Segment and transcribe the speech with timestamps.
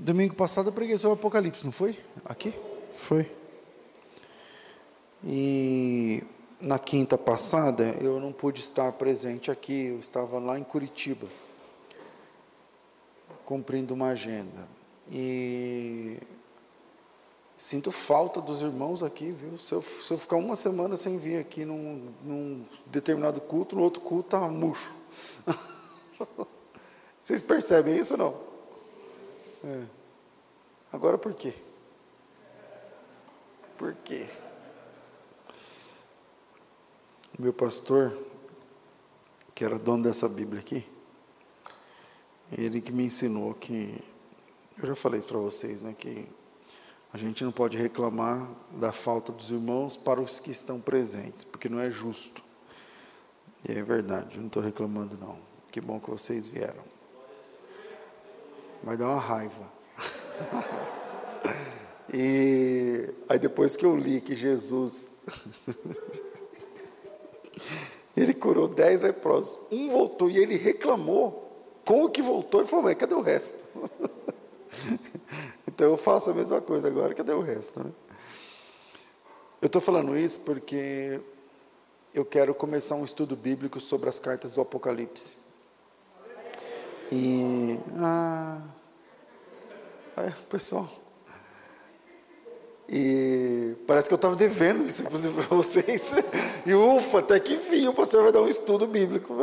[0.00, 1.98] Domingo passado eu preguei sobre Apocalipse, não foi?
[2.24, 2.54] Aqui?
[2.92, 3.28] Foi.
[5.24, 6.22] E
[6.60, 11.26] na quinta passada eu não pude estar presente aqui, eu estava lá em Curitiba,
[13.44, 14.68] cumprindo uma agenda.
[15.10, 16.18] E
[17.56, 19.58] sinto falta dos irmãos aqui, viu?
[19.58, 23.82] Se eu, se eu ficar uma semana sem vir aqui num, num determinado culto, no
[23.82, 24.94] outro culto está murcho.
[27.20, 28.48] Vocês percebem isso ou não?
[29.64, 29.97] É.
[30.92, 31.54] Agora por quê?
[33.76, 34.28] Por quê?
[37.38, 38.16] Meu pastor,
[39.54, 40.84] que era dono dessa Bíblia aqui,
[42.56, 43.94] ele que me ensinou que,
[44.78, 46.26] eu já falei isso para vocês, né, que
[47.12, 51.68] a gente não pode reclamar da falta dos irmãos para os que estão presentes, porque
[51.68, 52.42] não é justo.
[53.68, 55.38] E é verdade, eu não estou reclamando não.
[55.70, 56.82] Que bom que vocês vieram.
[58.82, 59.77] Vai dar uma raiva.
[62.12, 65.22] E aí depois que eu li que Jesus
[68.16, 71.46] ele curou dez leprosos, um voltou e ele reclamou
[71.84, 73.64] com o que voltou, ele falou, mas cadê o resto?
[75.66, 77.82] então eu faço a mesma coisa agora, cadê o resto?
[77.82, 77.92] Né?
[79.60, 81.20] Eu estou falando isso porque
[82.14, 85.36] eu quero começar um estudo bíblico sobre as cartas do Apocalipse.
[87.10, 87.78] E.
[87.96, 88.60] Ah,
[90.26, 90.88] é, pessoal.
[92.88, 96.10] E parece que eu estava devendo isso, inclusive, para vocês.
[96.64, 99.36] E ufa, até que enfim o pastor vai dar um estudo bíblico.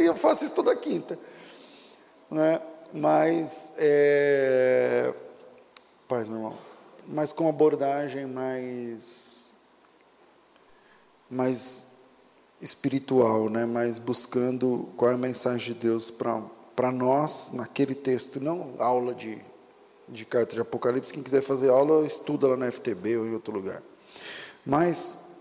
[0.00, 1.16] E eu faço isso toda quinta.
[2.28, 2.60] Né?
[2.92, 5.12] Mas, é...
[6.08, 6.58] paz, meu irmão,
[7.06, 9.54] mas com abordagem mais,
[11.30, 12.02] mais
[12.60, 13.64] espiritual, né?
[13.64, 19.40] mais buscando qual é a mensagem de Deus para nós naquele texto, não aula de
[20.08, 21.12] de carta de Apocalipse.
[21.12, 23.82] Quem quiser fazer aula, estuda lá na FTB ou em outro lugar.
[24.64, 25.36] Mas,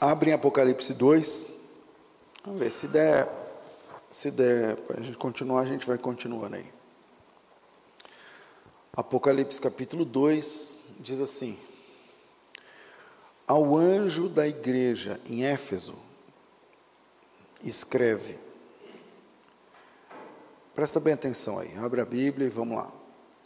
[0.00, 1.60] abre em Apocalipse 2.
[2.44, 3.28] Vamos ver, se der,
[4.10, 6.80] se der para a gente continuar, a gente vai continuando aí.
[8.92, 11.58] Apocalipse capítulo 2 diz assim:
[13.46, 15.94] Ao anjo da igreja em Éfeso,
[17.62, 18.38] escreve,
[20.74, 22.90] Presta bem atenção aí, abre a Bíblia e vamos lá.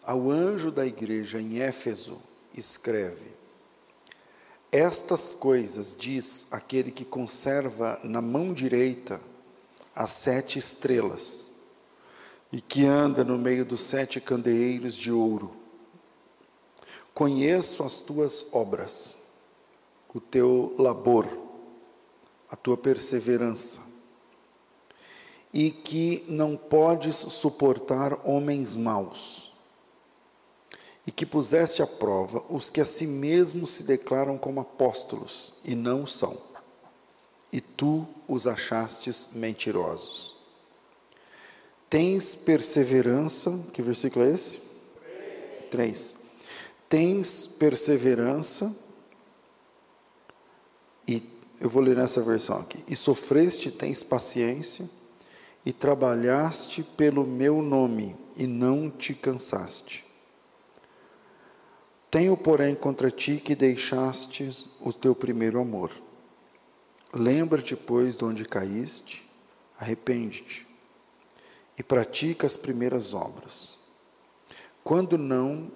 [0.02, 2.20] Ao anjo da igreja em Éfeso,
[2.54, 3.32] escreve:
[4.70, 9.20] Estas coisas diz aquele que conserva na mão direita
[9.96, 11.50] as sete estrelas
[12.52, 15.56] e que anda no meio dos sete candeeiros de ouro.
[17.14, 19.28] Conheço as tuas obras,
[20.12, 21.26] o teu labor,
[22.50, 23.93] a tua perseverança
[25.54, 29.52] e que não podes suportar homens maus,
[31.06, 35.76] e que puseste à prova os que a si mesmos se declaram como apóstolos e
[35.76, 36.36] não são,
[37.52, 40.34] e tu os achastes mentirosos.
[41.88, 44.60] Tens perseverança, que versículo é esse?
[45.70, 46.16] Três.
[46.88, 48.76] Tens perseverança,
[51.06, 51.22] e
[51.60, 55.03] eu vou ler nessa versão aqui, e sofreste, tens paciência,
[55.64, 60.04] e trabalhaste pelo meu nome e não te cansaste.
[62.10, 64.48] Tenho, porém, contra ti que deixaste
[64.80, 65.90] o teu primeiro amor.
[67.12, 69.28] Lembra-te, pois, de onde caíste,
[69.78, 70.66] arrepende-te
[71.76, 73.78] e pratica as primeiras obras.
[74.82, 75.72] Quando não,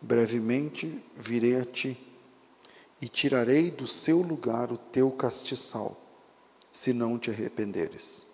[0.00, 1.96] brevemente virei a ti
[3.00, 5.96] e tirarei do seu lugar o teu castiçal,
[6.70, 8.31] se não te arrependeres.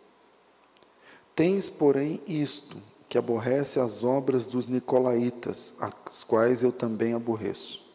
[1.38, 7.94] Tens, porém, isto, que aborrece as obras dos nicolaítas, as quais eu também aborreço.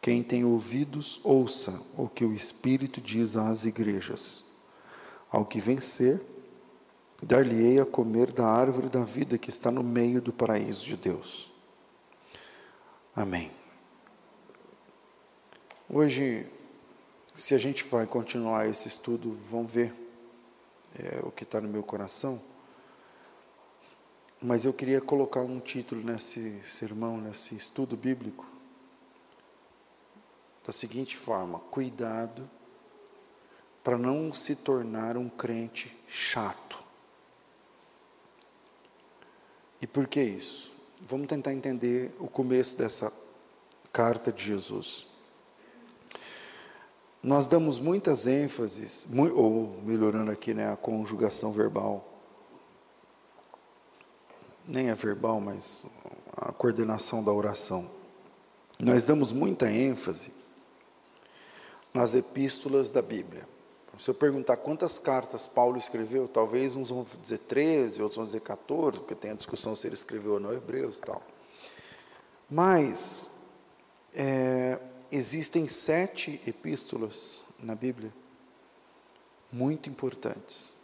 [0.00, 4.42] Quem tem ouvidos, ouça o que o Espírito diz às igrejas.
[5.30, 6.20] Ao que vencer,
[7.22, 11.48] dar-lhe-ei a comer da árvore da vida que está no meio do paraíso de Deus.
[13.14, 13.52] Amém.
[15.88, 16.44] Hoje,
[17.36, 20.01] se a gente vai continuar esse estudo, vamos ver
[20.98, 22.40] é o que está no meu coração.
[24.40, 28.44] Mas eu queria colocar um título nesse sermão, nesse estudo bíblico,
[30.66, 32.48] da seguinte forma: Cuidado
[33.82, 36.78] para não se tornar um crente chato.
[39.80, 40.72] E por que isso?
[41.00, 43.12] Vamos tentar entender o começo dessa
[43.92, 45.11] carta de Jesus.
[47.22, 52.04] Nós damos muitas ênfases, ou melhorando aqui né, a conjugação verbal,
[54.66, 55.86] nem é verbal, mas
[56.36, 57.88] a coordenação da oração.
[58.80, 60.32] Nós damos muita ênfase
[61.94, 63.46] nas epístolas da Bíblia.
[63.98, 68.40] Se eu perguntar quantas cartas Paulo escreveu, talvez uns vão dizer 13, outros vão dizer
[68.40, 71.22] 14, porque tem a discussão se ele escreveu ou não Hebreus e tal.
[72.50, 73.42] Mas
[74.12, 74.78] é,
[75.12, 78.12] existem sete epístolas na Bíblia
[79.52, 80.74] muito importantes,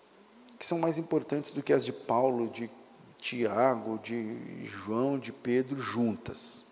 [0.58, 2.70] que são mais importantes do que as de Paulo, de
[3.19, 6.66] Tiago, de João, de Pedro juntas.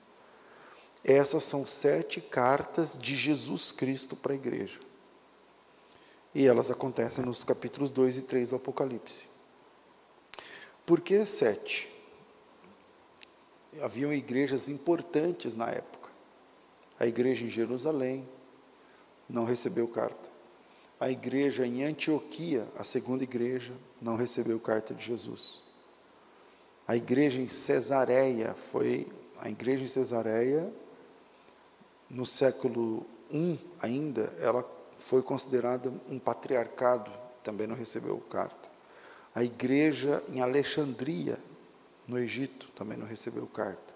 [1.02, 4.78] Essas são sete cartas de Jesus Cristo para a igreja.
[6.34, 9.28] E elas acontecem nos capítulos 2 e 3 do Apocalipse.
[10.84, 11.88] Por que sete?
[13.80, 15.95] Haviam igrejas importantes na época.
[16.98, 18.26] A igreja em Jerusalém
[19.28, 20.30] não recebeu carta.
[20.98, 25.60] A igreja em Antioquia, a segunda igreja, não recebeu carta de Jesus.
[26.88, 29.06] A igreja em Cesareia foi
[29.38, 30.72] a igreja em Cesareia
[32.08, 34.64] no século I ainda, ela
[34.96, 37.10] foi considerada um patriarcado,
[37.42, 38.70] também não recebeu carta.
[39.34, 41.38] A igreja em Alexandria,
[42.06, 43.95] no Egito, também não recebeu carta.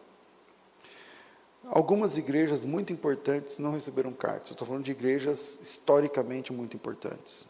[1.64, 4.50] Algumas igrejas muito importantes não receberam cartas.
[4.50, 7.46] estou falando de igrejas historicamente muito importantes.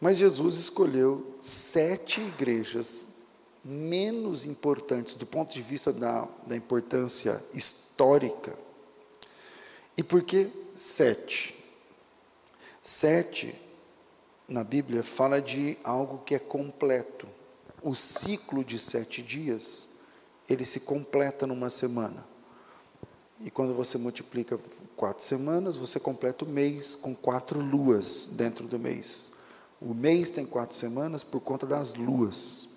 [0.00, 3.18] Mas Jesus escolheu sete igrejas
[3.64, 8.56] menos importantes do ponto de vista da, da importância histórica.
[9.96, 11.54] E por que sete?
[12.82, 13.54] Sete,
[14.46, 17.26] na Bíblia, fala de algo que é completo.
[17.82, 19.98] O ciclo de sete dias,
[20.48, 22.24] ele se completa numa semana.
[23.40, 24.58] E quando você multiplica
[24.96, 29.32] quatro semanas, você completa o mês com quatro luas dentro do mês.
[29.80, 32.70] O mês tem quatro semanas por conta das luas.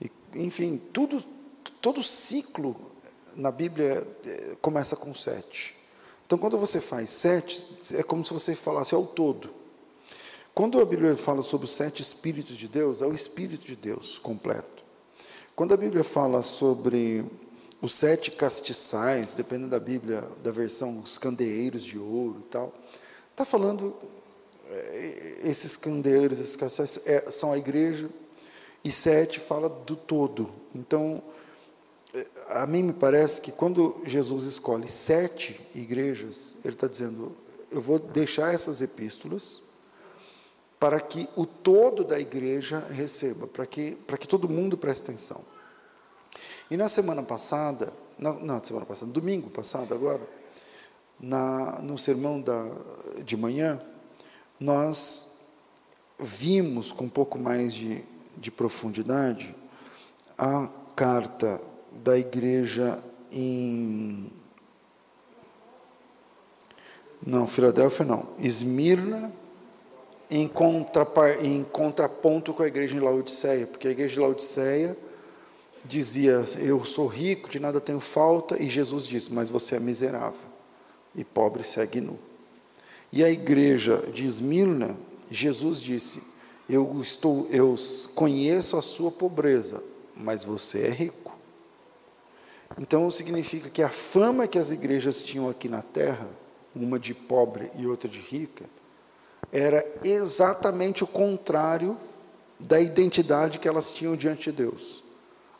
[0.00, 1.24] E, enfim, tudo,
[1.80, 2.76] todo ciclo
[3.36, 5.76] na Bíblia eh, começa com sete.
[6.26, 9.50] Então, quando você faz sete, é como se você falasse ao todo.
[10.52, 14.18] Quando a Bíblia fala sobre os sete Espíritos de Deus, é o Espírito de Deus
[14.18, 14.82] completo.
[15.54, 17.24] Quando a Bíblia fala sobre
[17.80, 22.72] os sete castiçais, dependendo da Bíblia, da versão, os candeeiros de ouro e tal,
[23.30, 23.94] está falando,
[24.68, 28.08] é, esses candeeiros, esses castiçais, é, são a igreja,
[28.82, 30.48] e sete fala do todo.
[30.74, 31.22] Então,
[32.48, 37.36] a mim me parece que quando Jesus escolhe sete igrejas, ele está dizendo:
[37.70, 39.62] eu vou deixar essas epístolas
[40.78, 45.42] para que o todo da igreja receba, para que, para que todo mundo preste atenção.
[46.70, 50.22] E na semana passada, não, não semana passada, domingo passado agora,
[51.20, 52.66] na, no sermão da,
[53.24, 53.80] de manhã,
[54.58, 55.46] nós
[56.18, 58.02] vimos com um pouco mais de,
[58.36, 59.54] de profundidade
[60.36, 61.60] a carta
[62.04, 64.30] da igreja em.
[67.26, 68.26] Não, Filadélfia não.
[68.38, 69.32] Esmirna,
[70.30, 74.96] em, contrapar, em contraponto com a igreja em Laodiceia, porque a igreja de Laodiceia
[75.86, 80.48] dizia: Eu sou rico, de nada tenho falta, e Jesus disse: Mas você é miserável,
[81.14, 82.18] e pobre segue nu.
[83.12, 84.96] E a igreja de Esmirna,
[85.30, 86.22] Jesus disse:
[86.68, 87.76] Eu estou, eu
[88.14, 89.82] conheço a sua pobreza,
[90.14, 91.34] mas você é rico.
[92.78, 96.28] Então significa que a fama que as igrejas tinham aqui na terra,
[96.74, 98.64] uma de pobre e outra de rica,
[99.52, 101.96] era exatamente o contrário
[102.58, 105.05] da identidade que elas tinham diante de Deus.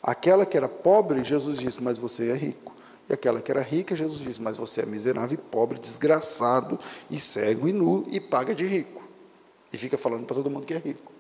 [0.07, 2.73] Aquela que era pobre, Jesus disse, mas você é rico.
[3.09, 6.79] E aquela que era rica, Jesus disse, mas você é miserável pobre, desgraçado,
[7.11, 9.03] e cego e nu, e paga de rico.
[9.73, 11.11] E fica falando para todo mundo que é rico.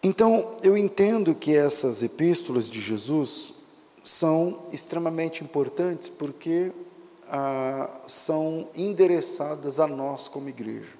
[0.00, 3.54] Então, eu entendo que essas epístolas de Jesus
[4.04, 6.70] são extremamente importantes porque
[7.28, 10.92] ah, são endereçadas a nós como igreja.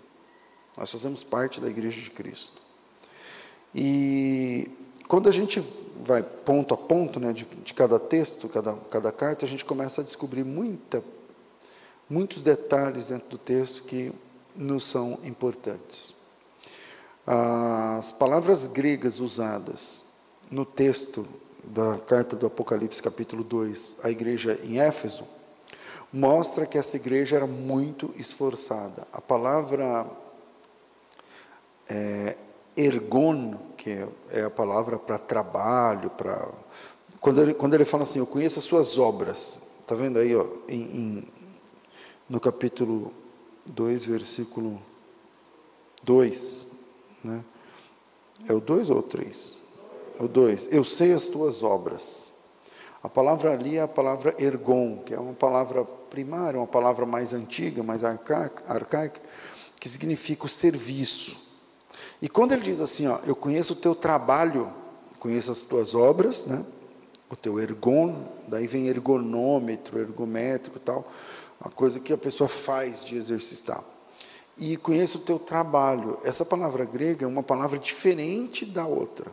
[0.76, 2.60] Nós fazemos parte da igreja de Cristo.
[3.72, 4.68] E
[5.08, 5.60] quando a gente
[6.04, 10.00] vai ponto a ponto né, de, de cada texto, cada, cada carta, a gente começa
[10.00, 11.02] a descobrir muita,
[12.08, 14.12] muitos detalhes dentro do texto que
[14.54, 16.14] nos são importantes.
[17.26, 20.04] As palavras gregas usadas
[20.50, 21.26] no texto
[21.64, 25.24] da carta do Apocalipse, capítulo 2, à igreja em Éfeso,
[26.12, 29.06] mostra que essa igreja era muito esforçada.
[29.12, 30.06] A palavra
[31.88, 32.36] é,
[32.76, 36.48] ergon, que é, é a palavra para trabalho, para.
[37.20, 40.46] Quando ele, quando ele fala assim, eu conheço as suas obras, está vendo aí, ó,
[40.68, 41.24] em, em,
[42.28, 43.12] no capítulo
[43.66, 44.80] 2, versículo
[46.02, 46.66] 2,
[47.24, 47.44] né?
[48.48, 49.66] É o 2 ou o 3?
[50.18, 52.32] o 2, eu sei as tuas obras.
[53.02, 57.32] A palavra ali é a palavra ergon, que é uma palavra primária, uma palavra mais
[57.32, 59.20] antiga, mais arcaica,
[59.78, 61.45] que significa o serviço.
[62.20, 64.72] E quando ele diz assim, ó, eu conheço o teu trabalho,
[65.18, 66.64] conheço as tuas obras, né?
[67.28, 71.10] o teu ergon, daí vem ergonômetro, ergométrico tal,
[71.60, 73.82] uma coisa que a pessoa faz de exercitar.
[74.56, 76.18] E conheço o teu trabalho.
[76.24, 79.30] Essa palavra grega é uma palavra diferente da outra.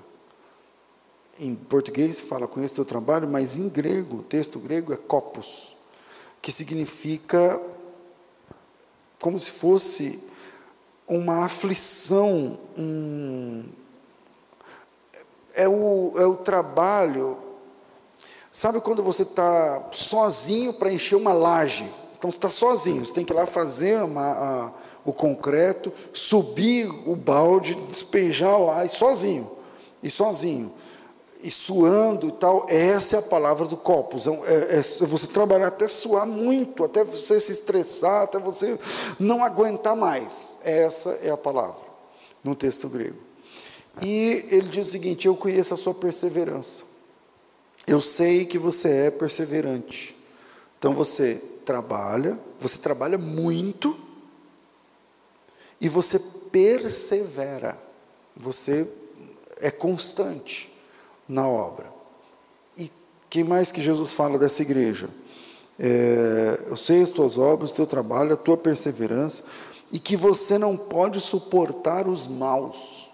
[1.39, 4.97] Em português se fala conheço o teu trabalho, mas em grego, o texto grego é
[4.97, 5.75] copos,
[6.41, 7.61] que significa
[9.19, 10.29] como se fosse
[11.07, 13.63] uma aflição, um,
[15.53, 17.37] é, o, é o trabalho.
[18.51, 21.89] Sabe quando você está sozinho para encher uma laje?
[22.17, 24.71] Então você está sozinho, você tem que ir lá fazer uma, a,
[25.03, 29.49] o concreto, subir o balde, despejar lá, e sozinho,
[30.01, 30.71] e sozinho,
[31.43, 32.65] e suando e tal.
[32.69, 34.25] Essa é a palavra do copos.
[34.25, 38.79] É, é, é você trabalhar até suar muito, até você se estressar, até você
[39.19, 40.57] não aguentar mais.
[40.63, 41.85] Essa é a palavra
[42.43, 43.19] no texto grego.
[44.01, 46.85] E ele diz o seguinte: Eu conheço a sua perseverança.
[47.85, 50.15] Eu sei que você é perseverante.
[50.79, 51.35] Então você
[51.65, 53.97] trabalha, você trabalha muito
[55.79, 56.17] e você
[56.51, 57.77] persevera.
[58.35, 58.87] Você
[59.59, 60.72] é constante
[61.33, 61.91] na obra.
[62.77, 62.89] E
[63.29, 65.09] quem mais que Jesus fala dessa igreja?
[65.79, 69.45] É, eu sei as tuas obras, o teu trabalho, a tua perseverança,
[69.91, 73.09] e que você não pode suportar os maus.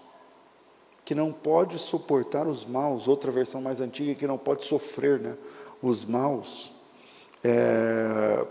[1.04, 3.08] Que não pode suportar os maus.
[3.08, 5.36] Outra versão mais antiga, que não pode sofrer né,
[5.82, 6.72] os maus.
[7.42, 8.46] É,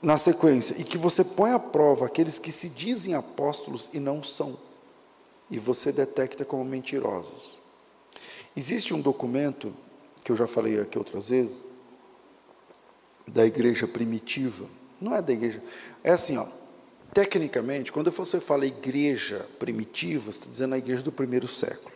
[0.00, 4.22] na sequência, e que você põe à prova aqueles que se dizem apóstolos e não
[4.22, 4.56] são,
[5.50, 7.57] e você detecta como mentirosos.
[8.58, 9.72] Existe um documento,
[10.24, 11.58] que eu já falei aqui outras vezes,
[13.24, 14.66] da igreja primitiva,
[15.00, 15.62] não é da igreja,
[16.02, 16.44] é assim, ó,
[17.14, 21.94] tecnicamente, quando você fala igreja primitiva, você está dizendo a igreja do primeiro século,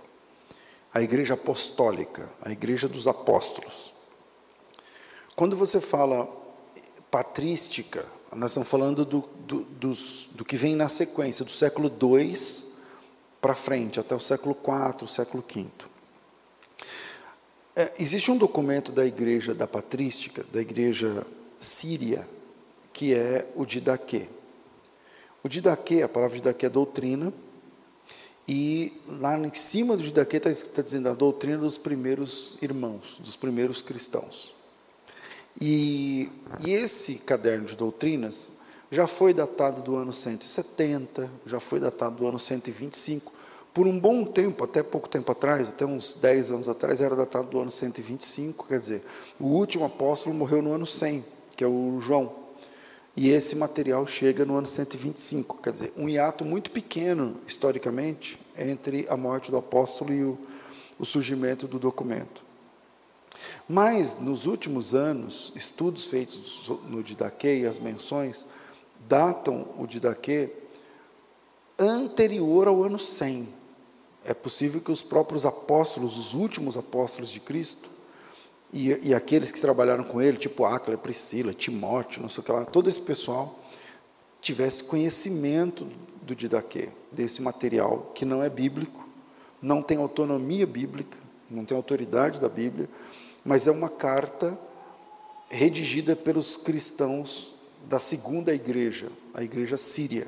[0.95, 3.93] a igreja apostólica, a igreja dos apóstolos.
[5.35, 6.29] Quando você fala
[7.11, 12.37] patrística, nós estamos falando do, do, dos, do que vem na sequência, do século II
[13.41, 15.91] para frente, até o século IV, século V.
[17.75, 21.27] É, existe um documento da igreja da patrística, da igreja
[21.57, 22.27] síria,
[22.93, 24.29] que é o Didaquê.
[25.43, 27.33] O Didaquê, a palavra Didaquê é doutrina,
[28.47, 33.37] e lá em cima do Didaquê está tá dizendo a doutrina dos primeiros irmãos, dos
[33.37, 34.55] primeiros cristãos.
[35.59, 36.31] E,
[36.65, 38.61] e esse caderno de doutrinas
[38.91, 43.33] já foi datado do ano 170, já foi datado do ano 125,
[43.75, 47.49] por um bom tempo, até pouco tempo atrás, até uns 10 anos atrás, era datado
[47.49, 49.03] do ano 125, quer dizer,
[49.41, 51.25] o último apóstolo morreu no ano 100,
[51.57, 52.33] que é o João.
[53.17, 59.07] E esse material chega no ano 125, quer dizer, um hiato muito pequeno, historicamente, entre
[59.09, 60.39] a morte do apóstolo e o,
[60.99, 62.43] o surgimento do documento.
[63.69, 68.47] Mas, nos últimos anos, estudos feitos no Didaquê e as menções
[69.09, 70.51] datam o Didaquê
[71.79, 73.62] anterior ao ano 100.
[74.25, 77.91] É possível que os próprios apóstolos, os últimos apóstolos de Cristo,
[78.73, 82.53] e, e aqueles que trabalharam com ele, tipo Áquila, Priscila, Timóteo, não sei o que
[82.53, 83.59] lá, todo esse pessoal,
[84.41, 85.87] tivesse conhecimento
[86.23, 89.07] do Didaquê, desse material que não é bíblico,
[89.61, 91.19] não tem autonomia bíblica,
[91.51, 92.89] não tem autoridade da Bíblia,
[93.45, 94.59] mas é uma carta
[95.51, 100.27] redigida pelos cristãos da segunda igreja, a igreja síria,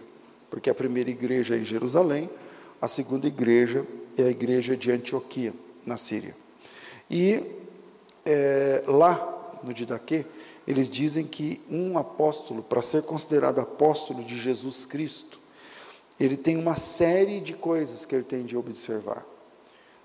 [0.50, 2.28] porque a primeira igreja é em Jerusalém,
[2.84, 5.54] a segunda igreja é a igreja de Antioquia,
[5.86, 6.36] na Síria.
[7.10, 7.42] E
[8.26, 10.26] é, lá no Didaquê,
[10.68, 15.40] eles dizem que um apóstolo, para ser considerado apóstolo de Jesus Cristo,
[16.20, 19.24] ele tem uma série de coisas que ele tem de observar.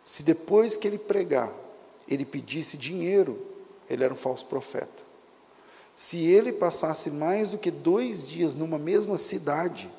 [0.02, 1.52] Se depois que ele pregar,
[2.08, 3.38] ele pedisse dinheiro,
[3.90, 5.04] ele era um falso profeta.
[5.94, 9.92] Se ele passasse mais do que dois dias numa mesma cidade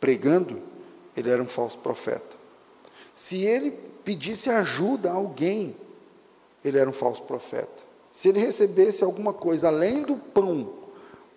[0.00, 0.71] pregando,
[1.16, 2.36] ele era um falso profeta.
[3.14, 3.70] Se ele
[4.04, 5.76] pedisse ajuda a alguém,
[6.64, 7.82] ele era um falso profeta.
[8.10, 10.72] Se ele recebesse alguma coisa além do pão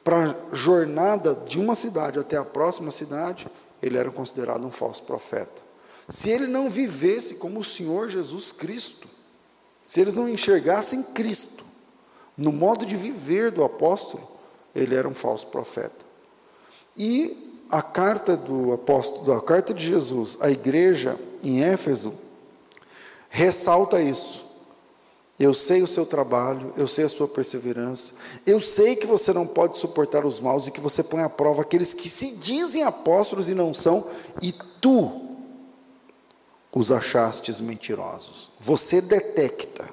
[0.04, 3.48] para jornada de uma cidade até a próxima cidade,
[3.82, 5.64] ele era considerado um falso profeta.
[6.08, 9.08] Se ele não vivesse como o Senhor Jesus Cristo,
[9.86, 11.64] se eles não enxergassem Cristo
[12.38, 14.28] no modo de viver do apóstolo,
[14.76, 16.06] ele era um falso profeta.
[16.98, 17.45] E
[17.76, 22.14] a carta do apóstolo, a carta de Jesus à igreja em Éfeso,
[23.30, 24.46] ressalta isso.
[25.38, 28.14] Eu sei o seu trabalho, eu sei a sua perseverança,
[28.48, 31.64] eu sei que você não pode suportar os maus e que você põe à prova
[31.64, 34.08] aqueles que se dizem apóstolos e não são,
[34.42, 35.24] e tu
[36.74, 38.52] os achastes mentirosos.
[38.58, 39.90] Você detecta,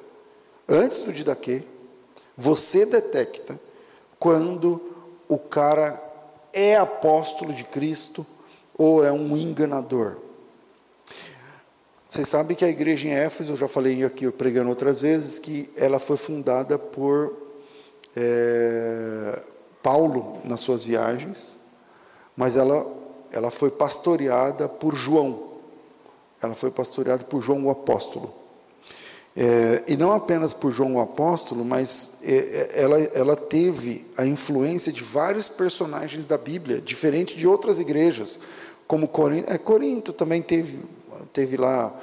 [0.68, 1.64] antes do Didaquê,
[2.36, 3.58] você detecta
[4.20, 4.80] quando
[5.28, 6.11] o cara
[6.52, 8.26] é apóstolo de Cristo
[8.76, 10.16] ou é um enganador.
[12.08, 15.70] Vocês sabem que a igreja em Éfeso, eu já falei aqui pregando outras vezes, que
[15.76, 17.34] ela foi fundada por
[18.14, 19.40] é,
[19.82, 21.56] Paulo nas suas viagens,
[22.36, 22.86] mas ela,
[23.30, 25.52] ela foi pastoreada por João.
[26.42, 28.41] Ela foi pastoreada por João o apóstolo.
[29.34, 32.34] É, e não apenas por João o apóstolo, mas é,
[32.76, 38.40] é ela, ela teve a influência de vários personagens da Bíblia, diferente de outras igrejas,
[38.86, 39.50] como Corinto.
[39.50, 40.78] É, Corinto também teve
[41.32, 41.94] teve lá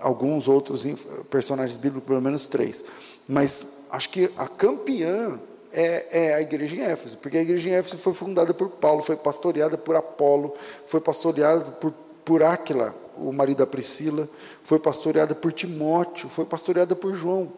[0.00, 0.86] alguns outros
[1.30, 2.84] personagens bíblicos, pelo menos três.
[3.28, 5.38] Mas acho que a campeã
[5.72, 9.02] é, é, a igreja em Éfeso, porque a igreja em Éfeso foi fundada por Paulo,
[9.02, 10.54] foi pastoreada por Apolo,
[10.86, 11.92] foi pastoreada por,
[12.24, 14.28] por Áquila, o marido da Priscila,
[14.62, 17.52] foi pastoreada por Timóteo, foi pastoreada por João.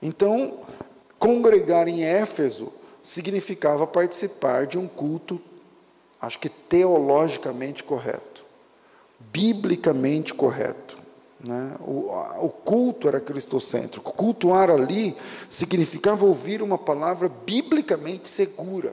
[0.00, 0.60] Então,
[1.18, 2.72] congregar em Éfeso
[3.02, 5.40] significava participar de um culto,
[6.20, 8.38] acho que teologicamente correto
[9.18, 10.96] biblicamente correto.
[11.40, 11.72] Né?
[11.80, 12.10] O,
[12.44, 14.12] o, culto era cristocêntrico.
[14.12, 15.16] Cultuar ali
[15.48, 18.92] significava ouvir uma palavra biblicamente segura.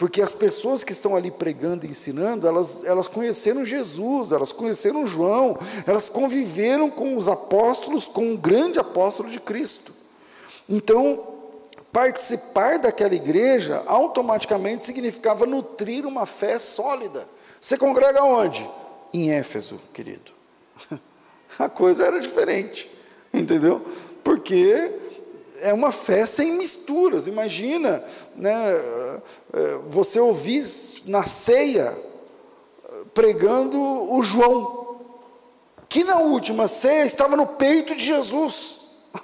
[0.00, 5.06] Porque as pessoas que estão ali pregando e ensinando, elas, elas conheceram Jesus, elas conheceram
[5.06, 9.92] João, elas conviveram com os apóstolos, com o grande apóstolo de Cristo.
[10.66, 11.22] Então,
[11.92, 17.28] participar daquela igreja automaticamente significava nutrir uma fé sólida.
[17.60, 18.66] Você congrega onde?
[19.12, 20.32] em Éfeso, querido.
[21.58, 22.90] A coisa era diferente,
[23.32, 23.84] entendeu?
[24.24, 24.90] Porque
[25.62, 27.26] é uma fé sem misturas.
[27.26, 28.04] Imagina,
[28.36, 28.72] né,
[29.52, 30.64] eh, você ouvir
[31.06, 31.96] na ceia
[33.14, 35.00] pregando o João,
[35.88, 38.80] que na última ceia estava no peito de Jesus.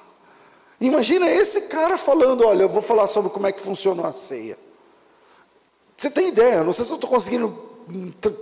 [0.80, 4.58] Imagina esse cara falando: Olha, eu vou falar sobre como é que funciona a ceia.
[5.96, 6.62] Você tem ideia?
[6.62, 7.48] Não sei se eu estou conseguindo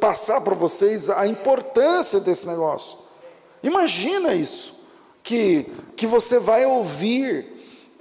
[0.01, 2.99] passar para vocês a importância desse negócio.
[3.63, 4.87] Imagina isso,
[5.23, 7.54] que, que você vai ouvir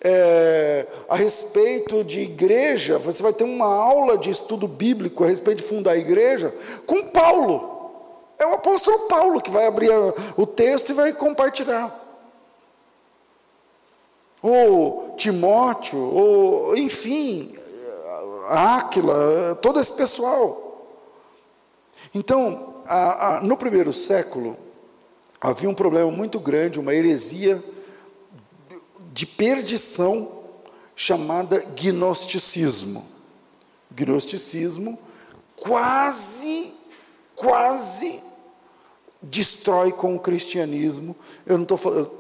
[0.04, 5.60] é, a respeito de igreja, você vai ter uma aula de estudo bíblico a respeito
[5.60, 6.54] de fundar a igreja
[6.86, 7.72] com Paulo.
[8.38, 9.90] É o apóstolo Paulo que vai abrir
[10.36, 12.02] o texto e vai compartilhar.
[14.42, 17.56] Ou Timóteo, ou enfim,
[18.50, 20.86] Áquila, todo esse pessoal.
[22.14, 24.58] Então, a, a, no primeiro século,
[25.40, 27.64] havia um problema muito grande, uma heresia
[29.14, 30.44] de perdição
[30.96, 33.06] chamada gnosticismo.
[33.92, 34.98] Gnosticismo
[35.56, 36.74] quase,
[37.36, 38.20] quase
[39.22, 41.16] destrói com o cristianismo.
[41.46, 42.12] Eu não estou falando,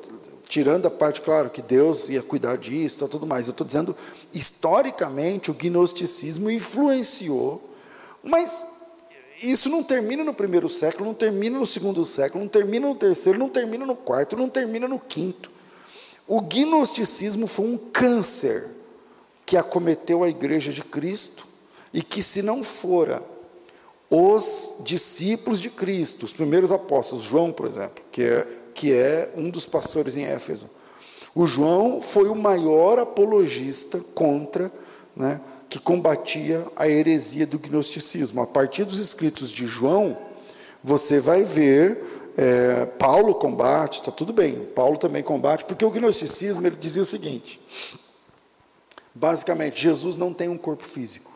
[0.48, 3.48] tirando a parte, claro, que Deus ia cuidar disso, tá, tudo mais.
[3.48, 3.98] Eu estou dizendo,
[4.32, 7.72] historicamente, o gnosticismo influenciou,
[8.24, 8.64] mas
[9.42, 13.40] isso não termina no primeiro século, não termina no segundo século, não termina no terceiro,
[13.40, 15.53] não termina no quarto, não termina no quinto.
[16.28, 18.70] O gnosticismo foi um câncer
[19.46, 21.46] que acometeu a igreja de Cristo
[21.94, 23.22] e que, se não fora
[24.10, 29.50] os discípulos de Cristo, os primeiros apóstolos, João, por exemplo, que é, que é um
[29.50, 30.70] dos pastores em Éfeso,
[31.36, 34.72] o João foi o maior apologista contra
[35.16, 38.42] né, que combatia a heresia do gnosticismo.
[38.42, 40.16] A partir dos escritos de João,
[40.84, 46.66] você vai ver é, Paulo combate, está tudo bem, Paulo também combate, porque o gnosticismo
[46.66, 47.60] ele dizia o seguinte:
[49.14, 51.32] basicamente, Jesus não tem um corpo físico.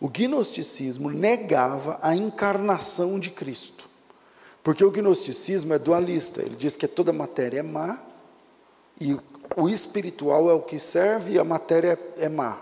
[0.00, 3.88] O gnosticismo negava a encarnação de Cristo,
[4.62, 7.98] porque o gnosticismo é dualista, ele diz que toda matéria é má,
[9.00, 9.18] e
[9.56, 12.58] o espiritual é o que serve e a matéria é má.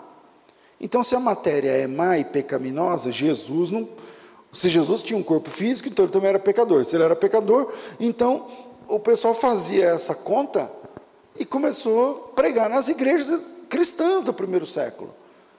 [0.81, 3.89] Então, se a matéria é má e pecaminosa, Jesus não.
[4.55, 6.85] Se Jesus tinha um corpo físico, então ele também era pecador.
[6.85, 8.47] Se ele era pecador, então
[8.89, 10.71] o pessoal fazia essa conta
[11.37, 15.13] e começou a pregar nas igrejas cristãs do primeiro século.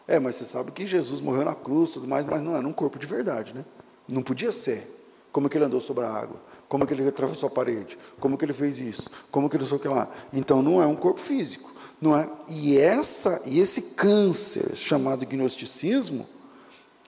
[0.07, 2.71] É, mas você sabe que Jesus morreu na cruz, tudo mais, mas não era um
[2.71, 3.65] corpo de verdade, né?
[4.07, 4.89] Não podia ser.
[5.29, 6.41] Como que ele andou sobre a água?
[6.69, 7.97] Como que ele atravessou a parede?
[8.17, 9.09] Como que ele fez isso?
[9.29, 10.09] Como que ele o que lá?
[10.31, 11.69] Então não é um corpo físico.
[12.01, 12.29] Não é?
[12.47, 16.25] E, essa, e esse câncer chamado gnosticismo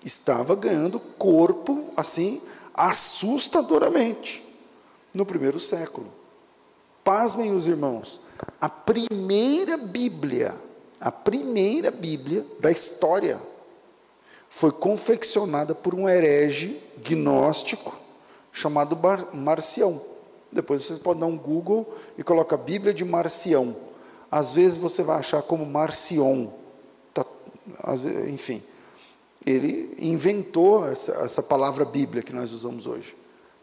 [0.04, 2.42] estava ganhando corpo assim
[2.74, 4.44] assustadoramente
[5.14, 6.08] no primeiro século.
[7.04, 8.20] pasmem os irmãos,
[8.60, 10.54] a primeira Bíblia,
[11.00, 13.42] a primeira Bíblia da história,
[14.50, 17.96] foi confeccionada por um herege gnóstico
[18.52, 20.02] chamado Mar Marcião.
[20.52, 23.76] Depois vocês podem dar um Google e colocar Bíblia de Marcião.
[24.32, 26.48] Às vezes você vai achar como Marcion.
[27.14, 27.26] Tá,
[28.28, 28.64] enfim,
[29.50, 33.16] ele inventou essa, essa palavra Bíblia que nós usamos hoje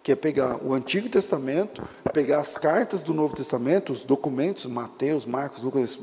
[0.05, 5.25] que é pegar o Antigo Testamento, pegar as cartas do Novo Testamento, os documentos, Mateus,
[5.25, 5.99] Marcos, Lucas,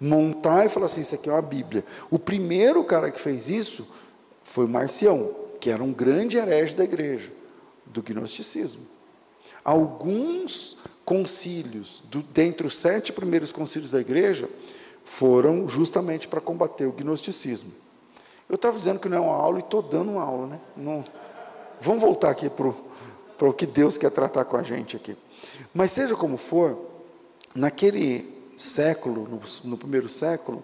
[0.00, 1.84] montar e falar assim: isso aqui é uma Bíblia.
[2.10, 3.86] O primeiro cara que fez isso
[4.42, 7.30] foi Marcião, que era um grande herege da igreja,
[7.84, 8.86] do gnosticismo.
[9.62, 14.48] Alguns concílios, do, dentre os sete primeiros concílios da igreja,
[15.04, 17.83] foram justamente para combater o gnosticismo.
[18.48, 20.60] Eu estava dizendo que não é uma aula e estou dando uma aula, né?
[20.76, 21.04] Não,
[21.80, 25.16] vamos voltar aqui para o que Deus quer tratar com a gente aqui.
[25.72, 26.78] Mas seja como for,
[27.54, 30.62] naquele século, no, no primeiro século,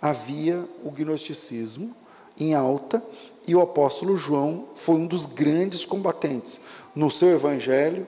[0.00, 1.94] havia o gnosticismo
[2.38, 3.02] em alta
[3.46, 6.60] e o apóstolo João foi um dos grandes combatentes.
[6.94, 8.06] No seu evangelho,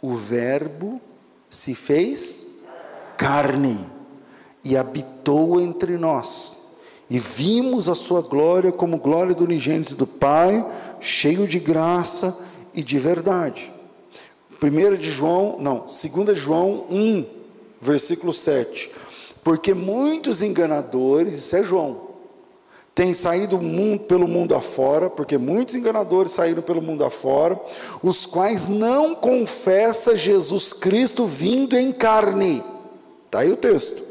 [0.00, 1.00] o Verbo
[1.48, 2.58] se fez
[3.16, 3.78] carne
[4.64, 6.67] e habitou entre nós.
[7.10, 10.64] E vimos a sua glória como glória do unigênito do Pai,
[11.00, 13.72] cheio de graça e de verdade.
[14.62, 17.24] 1 de João, não, 2 de João 1,
[17.80, 18.90] versículo 7.
[19.42, 22.08] Porque muitos enganadores, isso é João,
[22.94, 27.58] têm saído mundo, pelo mundo afora, porque muitos enganadores saíram pelo mundo afora,
[28.02, 32.62] os quais não confessam Jesus Cristo vindo em carne.
[33.26, 34.07] Está aí o texto.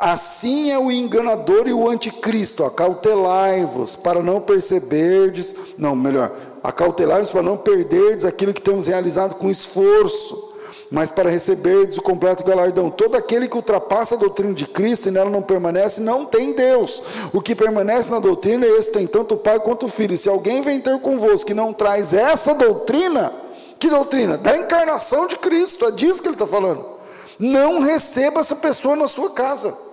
[0.00, 6.32] Assim é o enganador e o anticristo, acautelai-vos, para não perceberdes, não, melhor,
[6.62, 10.54] acautelai-vos para não perderdes aquilo que temos realizado com esforço,
[10.90, 12.90] mas para receberdes o completo galardão.
[12.90, 17.02] Todo aquele que ultrapassa a doutrina de Cristo e nela não permanece, não tem Deus.
[17.30, 20.16] O que permanece na doutrina, esse tem tanto o Pai quanto o Filho.
[20.16, 23.30] Se alguém vem ter convosco que não traz essa doutrina,
[23.78, 24.38] que doutrina?
[24.38, 26.86] Da encarnação de Cristo, é disso que ele está falando.
[27.38, 29.89] Não receba essa pessoa na sua casa.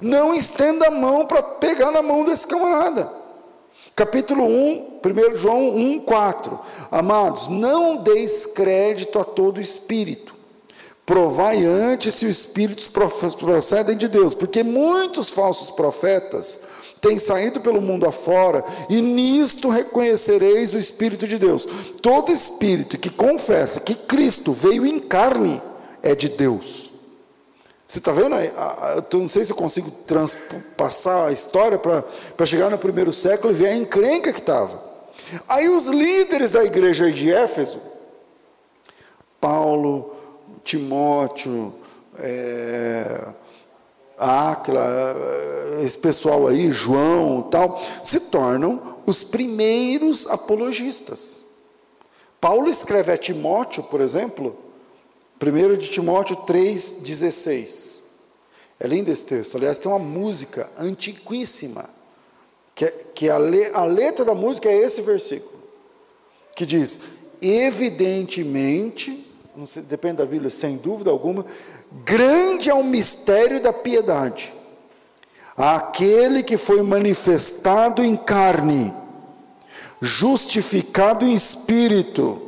[0.00, 3.10] Não estenda a mão para pegar na mão desse camarada.
[3.94, 5.00] Capítulo 1,
[5.32, 6.58] 1 João 1, 4.
[6.90, 10.34] Amados, não deis crédito a todo espírito.
[11.06, 16.62] Provai antes se os espíritos procedem de Deus, porque muitos falsos profetas
[17.00, 21.66] têm saído pelo mundo afora, e nisto reconhecereis o Espírito de Deus.
[22.02, 25.62] Todo espírito que confessa que Cristo veio em carne
[26.02, 26.85] é de Deus.
[27.86, 28.34] Você está vendo?
[28.34, 33.56] Eu não sei se eu consigo transpassar a história para chegar no primeiro século e
[33.56, 34.82] ver a encrenca que estava.
[35.48, 37.80] Aí os líderes da igreja de Éfeso,
[39.40, 40.14] Paulo,
[40.64, 41.72] Timóteo,
[42.18, 43.28] é,
[45.84, 51.44] esse pessoal aí, João tal, se tornam os primeiros apologistas.
[52.40, 54.56] Paulo escreve a Timóteo, por exemplo,
[55.40, 57.96] 1 de Timóteo 3,16.
[58.78, 59.56] É lindo esse texto.
[59.56, 61.88] Aliás, tem uma música antiquíssima,
[62.74, 65.62] que, é, que a, le, a letra da música é esse versículo,
[66.54, 67.00] que diz:
[67.40, 69.26] Evidentemente,
[69.64, 71.44] sei, depende da Bíblia, sem dúvida alguma,
[72.04, 74.52] grande é o mistério da piedade.
[75.56, 78.92] Aquele que foi manifestado em carne,
[80.02, 82.42] justificado em espírito,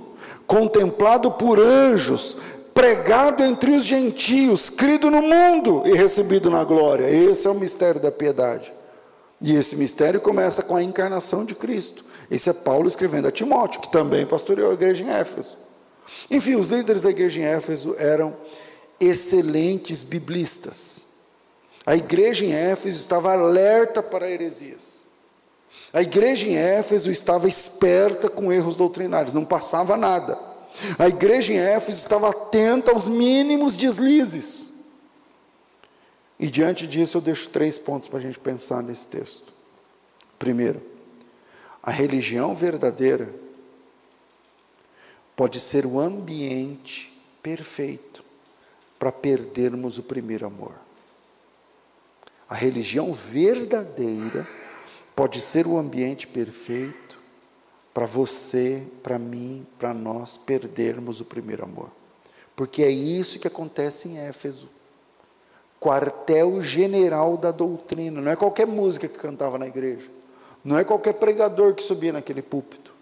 [0.46, 2.36] contemplado por anjos,
[2.78, 7.10] pregado entre os gentios, crido no mundo e recebido na glória.
[7.10, 8.72] Esse é o mistério da piedade.
[9.42, 12.04] E esse mistério começa com a encarnação de Cristo.
[12.30, 15.56] Esse é Paulo escrevendo a Timóteo, que também pastoreou a igreja em Éfeso.
[16.30, 18.32] Enfim, os líderes da igreja em Éfeso eram
[19.00, 21.06] excelentes biblistas.
[21.84, 25.02] A igreja em Éfeso estava alerta para heresias.
[25.92, 30.47] A igreja em Éfeso estava esperta com erros doutrinários, não passava nada.
[30.98, 34.72] A igreja em Éfeso estava atenta aos mínimos deslizes.
[36.38, 39.52] E diante disso eu deixo três pontos para a gente pensar nesse texto.
[40.38, 40.80] Primeiro,
[41.82, 43.34] a religião verdadeira
[45.34, 48.24] pode ser o ambiente perfeito
[48.98, 50.74] para perdermos o primeiro amor.
[52.48, 54.48] A religião verdadeira
[55.14, 57.17] pode ser o ambiente perfeito
[57.98, 61.90] para você, para mim, para nós perdermos o primeiro amor.
[62.54, 64.68] Porque é isso que acontece em Éfeso.
[65.80, 68.20] Quartel-general da doutrina.
[68.20, 70.08] Não é qualquer música que cantava na igreja.
[70.64, 72.94] Não é qualquer pregador que subia naquele púlpito.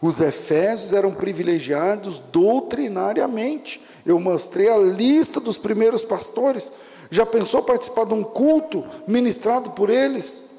[0.00, 3.82] Os efésios eram privilegiados doutrinariamente.
[4.06, 6.72] Eu mostrei a lista dos primeiros pastores.
[7.10, 10.51] Já pensou participar de um culto ministrado por eles?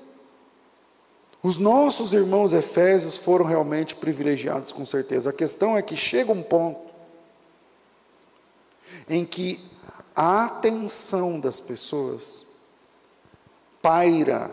[1.43, 5.29] Os nossos irmãos efésios foram realmente privilegiados, com certeza.
[5.29, 6.93] A questão é que chega um ponto
[9.09, 9.59] em que
[10.15, 12.47] a atenção das pessoas
[13.81, 14.49] paira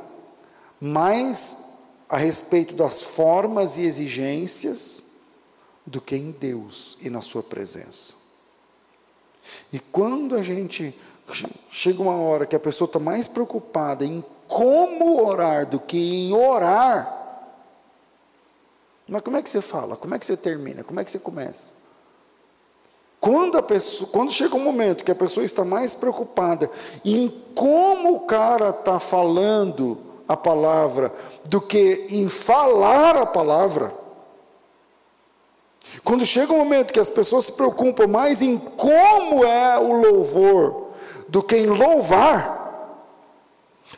[0.80, 1.74] mais
[2.08, 5.10] a respeito das formas e exigências
[5.86, 8.14] do que em Deus e na Sua presença.
[9.72, 10.92] E quando a gente
[11.70, 16.34] chega uma hora que a pessoa está mais preocupada em como orar do que em
[16.34, 17.18] orar,
[19.06, 19.96] mas como é que você fala?
[19.96, 20.82] Como é que você termina?
[20.82, 21.72] Como é que você começa?
[23.20, 26.68] Quando, a pessoa, quando chega um momento que a pessoa está mais preocupada
[27.04, 31.12] em como o cara está falando a palavra
[31.44, 33.92] do que em falar a palavra,
[36.02, 40.88] quando chega um momento que as pessoas se preocupam mais em como é o louvor
[41.28, 42.59] do que em louvar,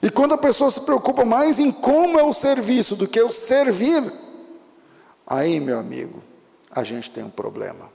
[0.02, 3.30] e quando a pessoa se preocupa mais em como é o serviço do que o
[3.30, 4.02] servir,
[5.24, 6.20] aí, meu amigo,
[6.70, 7.88] a gente tem um problema.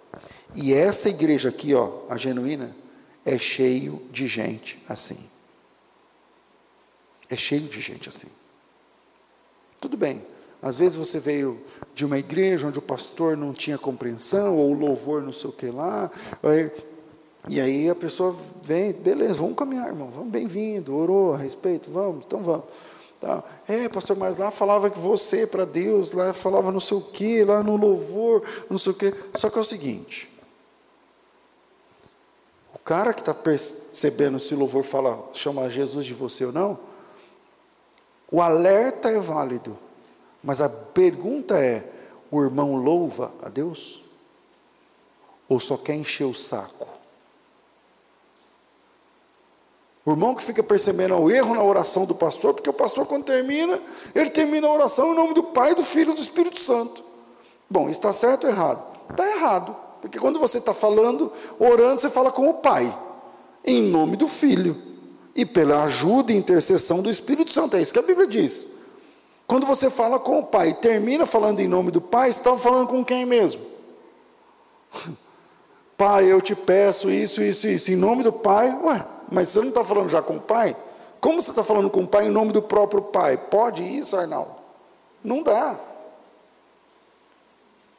[0.56, 2.74] E essa igreja aqui, ó, a genuína,
[3.26, 5.30] é cheio de gente assim.
[7.30, 8.30] É cheio de gente assim.
[9.82, 10.26] Tudo bem.
[10.62, 11.62] Às vezes você veio
[11.94, 15.54] de uma igreja onde o pastor não tinha compreensão, ou o louvor não sei o
[15.54, 16.10] que lá,
[17.50, 22.26] e aí a pessoa vem, beleza, vamos caminhar, irmão, vamos bem-vindo, orou a respeito, vamos,
[22.26, 22.66] então vamos.
[23.20, 23.44] Tá.
[23.68, 27.44] É, pastor, mas lá falava que você para Deus, lá falava não sei o que,
[27.44, 29.14] lá no louvor, não sei o que.
[29.34, 30.30] Só que é o seguinte:
[32.76, 36.78] o cara que está percebendo se o louvor fala, chama Jesus de você ou não,
[38.30, 39.76] o alerta é válido,
[40.44, 41.92] mas a pergunta é:
[42.30, 44.04] o irmão louva a Deus?
[45.50, 46.97] Ou só quer encher o saco?
[50.08, 53.26] O irmão que fica percebendo o erro na oração do pastor, porque o pastor, quando
[53.26, 53.78] termina,
[54.16, 57.04] ele termina a oração em nome do Pai, do Filho e do Espírito Santo.
[57.70, 58.82] Bom, está certo ou errado?
[59.10, 62.98] Está errado, porque quando você está falando, orando, você fala com o Pai,
[63.66, 64.82] em nome do Filho,
[65.36, 67.76] e pela ajuda e intercessão do Espírito Santo.
[67.76, 68.86] É isso que a Bíblia diz.
[69.46, 72.56] Quando você fala com o Pai e termina falando em nome do Pai, você está
[72.56, 73.60] falando com quem mesmo?
[75.98, 79.70] Pai, eu te peço isso, isso, isso, em nome do Pai, ué mas você não
[79.70, 80.76] está falando já com o pai?
[81.20, 83.38] Como você está falando com o pai em nome do próprio pai?
[83.38, 84.52] Pode isso, Arnaldo?
[85.24, 85.76] Não dá.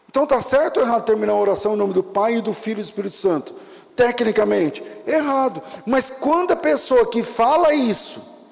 [0.09, 2.81] Então está certo ou errado terminar a oração em nome do Pai e do Filho
[2.81, 3.55] e do Espírito Santo?
[3.95, 5.63] Tecnicamente, errado.
[5.85, 8.49] Mas quando a pessoa que fala isso,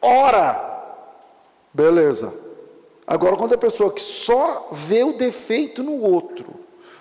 [0.00, 0.84] ora,
[1.74, 2.32] beleza.
[3.06, 6.55] Agora, quando a pessoa que só vê o defeito no outro,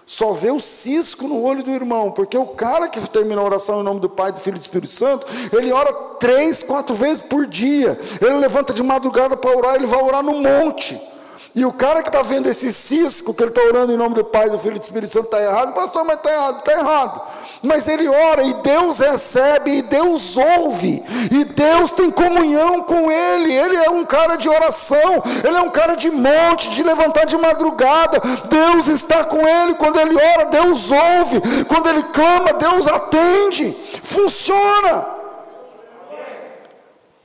[0.06, 3.82] só vê o cisco no olho do irmão, porque o cara que termina a oração
[3.82, 7.22] em nome do Pai, do Filho e do Espírito Santo, ele ora três, quatro vezes
[7.22, 8.00] por dia.
[8.22, 11.15] Ele levanta de madrugada para orar, ele vai orar no monte.
[11.56, 14.26] E o cara que está vendo esse cisco, que ele está orando em nome do
[14.26, 17.22] Pai, do Filho e do Espírito Santo, está errado, pastor, mas está errado, está errado
[17.66, 23.54] mas ele ora e Deus recebe, e Deus ouve, e Deus tem comunhão com ele.
[23.54, 27.38] Ele é um cara de oração, ele é um cara de monte, de levantar de
[27.38, 28.22] madrugada.
[28.50, 29.76] Deus está com ele.
[29.76, 31.66] Quando ele ora, Deus ouve.
[31.66, 33.72] Quando ele clama, Deus atende.
[34.04, 35.06] Funciona.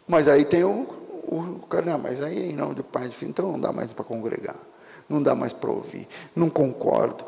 [0.09, 0.87] Mas aí tem o,
[1.31, 3.93] o, cara, mas aí em nome do Pai e do Filho, então não dá mais
[3.93, 4.57] para congregar,
[5.09, 7.25] não dá mais para ouvir, não concordo.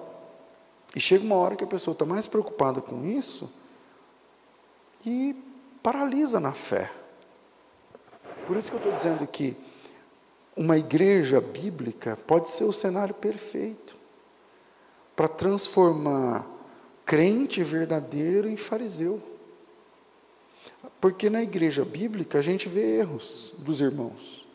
[0.94, 3.50] E chega uma hora que a pessoa está mais preocupada com isso
[5.06, 5.36] e
[5.82, 6.90] paralisa na fé.
[8.46, 9.56] Por isso que eu estou dizendo que
[10.56, 13.96] uma igreja bíblica pode ser o cenário perfeito
[15.14, 16.44] para transformar
[17.04, 19.22] crente verdadeiro em fariseu.
[21.02, 24.46] Porque na igreja bíblica a gente vê erros dos irmãos.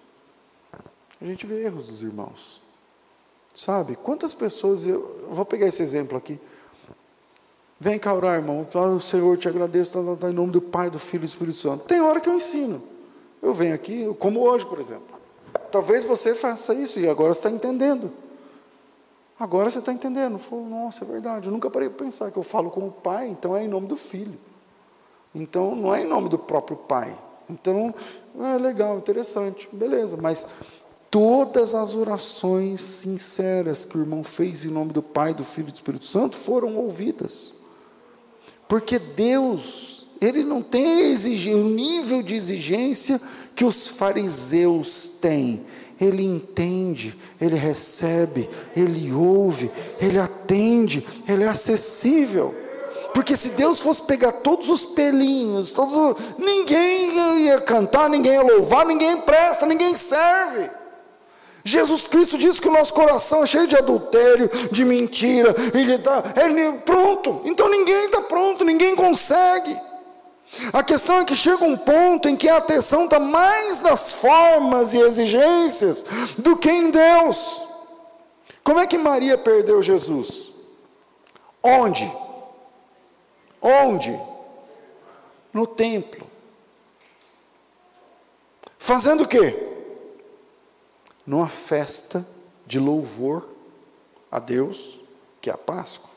[1.19, 2.61] A gente vê erros dos irmãos.
[3.53, 3.97] Sabe?
[3.97, 6.39] Quantas pessoas, eu, eu vou pegar esse exemplo aqui.
[7.77, 8.65] Vem cá orar, irmão.
[8.73, 11.29] O Senhor, te agradeço tá, tá, tá, em nome do Pai, do Filho e do
[11.29, 11.83] Espírito Santo.
[11.83, 12.81] Tem hora que eu ensino.
[13.41, 15.19] Eu venho aqui, como hoje, por exemplo.
[15.69, 18.09] Talvez você faça isso e agora está entendendo.
[19.37, 20.37] Agora você está entendendo.
[20.37, 21.47] Falou, nossa, é verdade.
[21.47, 23.87] Eu nunca parei para pensar que eu falo com o Pai, então é em nome
[23.87, 24.39] do Filho.
[25.37, 27.17] Então não é em nome do próprio Pai.
[27.49, 27.95] Então,
[28.39, 30.45] é legal, interessante, beleza, mas
[31.09, 35.71] Todas as orações sinceras que o irmão fez em nome do Pai, do Filho e
[35.71, 37.53] do Espírito Santo foram ouvidas.
[38.67, 41.15] Porque Deus, Ele não tem
[41.55, 43.21] o nível de exigência
[43.55, 45.65] que os fariseus têm.
[45.99, 52.53] ele entende, ele recebe, ele ouve, ele atende, ele é acessível.
[53.17, 58.85] Porque se Deus fosse pegar todos os pelinhos, todos, ninguém ia cantar, ninguém ia louvar,
[58.85, 60.69] ninguém presta, ninguém serve.
[61.63, 66.23] Jesus Cristo diz que o nosso coração é cheio de adultério, de mentira, ele tá,
[66.35, 67.41] ele, pronto.
[67.45, 69.75] Então ninguém está pronto, ninguém consegue.
[70.71, 74.93] A questão é que chega um ponto em que a atenção está mais nas formas
[74.93, 76.05] e exigências
[76.37, 77.63] do que em Deus.
[78.63, 80.51] Como é que Maria perdeu Jesus?
[81.63, 82.26] Onde?
[83.67, 84.17] Onde?
[85.51, 86.25] No templo.
[88.79, 89.53] Fazendo o quê?
[91.25, 92.25] Numa festa
[92.65, 93.45] de louvor
[94.31, 94.97] a Deus,
[95.41, 96.09] que é a Páscoa.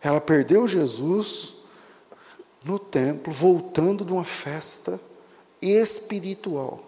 [0.00, 1.56] Ela perdeu Jesus
[2.64, 5.00] no templo, voltando de uma festa
[5.60, 6.80] espiritual.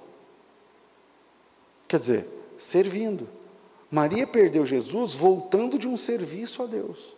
[1.88, 3.28] Quer dizer, servindo.
[3.90, 7.15] Maria perdeu Jesus voltando de um serviço a Deus.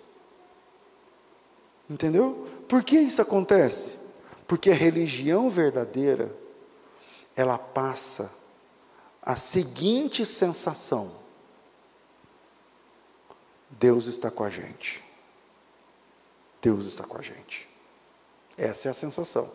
[1.88, 2.46] Entendeu?
[2.68, 4.08] Por que isso acontece?
[4.46, 6.34] Porque a religião verdadeira,
[7.34, 8.34] ela passa
[9.22, 11.10] a seguinte sensação:
[13.70, 15.02] Deus está com a gente.
[16.60, 17.68] Deus está com a gente.
[18.56, 19.50] Essa é a sensação.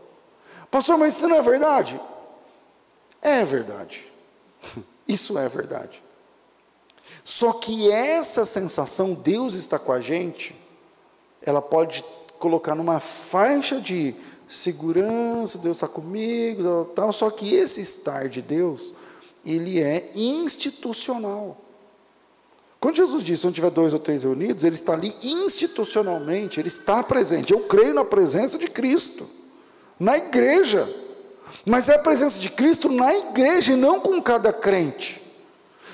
[0.71, 1.99] Pastor, mas isso não é verdade?
[3.21, 4.11] É verdade.
[5.07, 6.01] Isso é verdade.
[7.25, 10.55] Só que essa sensação, Deus está com a gente,
[11.41, 12.03] ela pode
[12.43, 14.13] colocar numa faixa de
[14.45, 18.93] segurança, Deus está comigo, tal, só que esse estar de Deus,
[19.45, 21.57] ele é institucional.
[22.81, 27.01] Quando Jesus disse, onde tiver dois ou três reunidos, ele está ali institucionalmente, ele está
[27.01, 27.53] presente.
[27.53, 29.25] Eu creio na presença de Cristo,
[29.97, 30.93] na igreja.
[31.65, 35.21] Mas é a presença de Cristo na igreja e não com cada crente.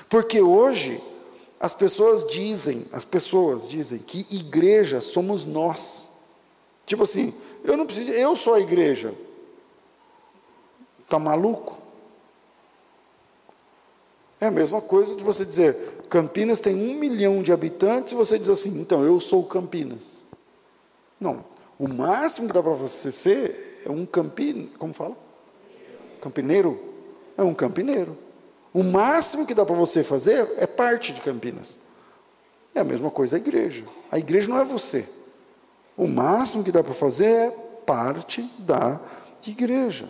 [0.08, 1.00] Porque hoje
[1.60, 6.09] as pessoas dizem, as pessoas dizem que igreja somos nós.
[6.90, 9.14] Tipo assim, eu não preciso, eu sou a igreja.
[11.08, 11.78] Tá maluco?
[14.40, 15.76] É a mesma coisa de você dizer,
[16.08, 20.24] Campinas tem um milhão de habitantes e você diz assim, então eu sou Campinas.
[21.20, 21.44] Não,
[21.78, 25.16] o máximo que dá para você ser é um campino, como fala?
[26.20, 26.76] Campineiro?
[27.38, 28.18] É um campineiro.
[28.74, 31.78] O máximo que dá para você fazer é parte de Campinas.
[32.74, 33.84] É a mesma coisa a igreja.
[34.10, 35.19] A igreja não é você.
[36.00, 37.50] O máximo que dá para fazer é
[37.84, 38.98] parte da
[39.46, 40.08] igreja.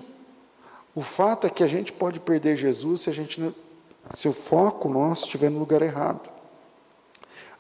[0.95, 3.53] O fato é que a gente pode perder Jesus se a gente
[4.15, 6.31] se o foco nosso estiver no lugar errado.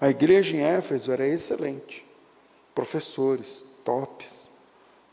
[0.00, 2.06] A igreja em Éfeso era excelente,
[2.72, 4.50] professores, tops,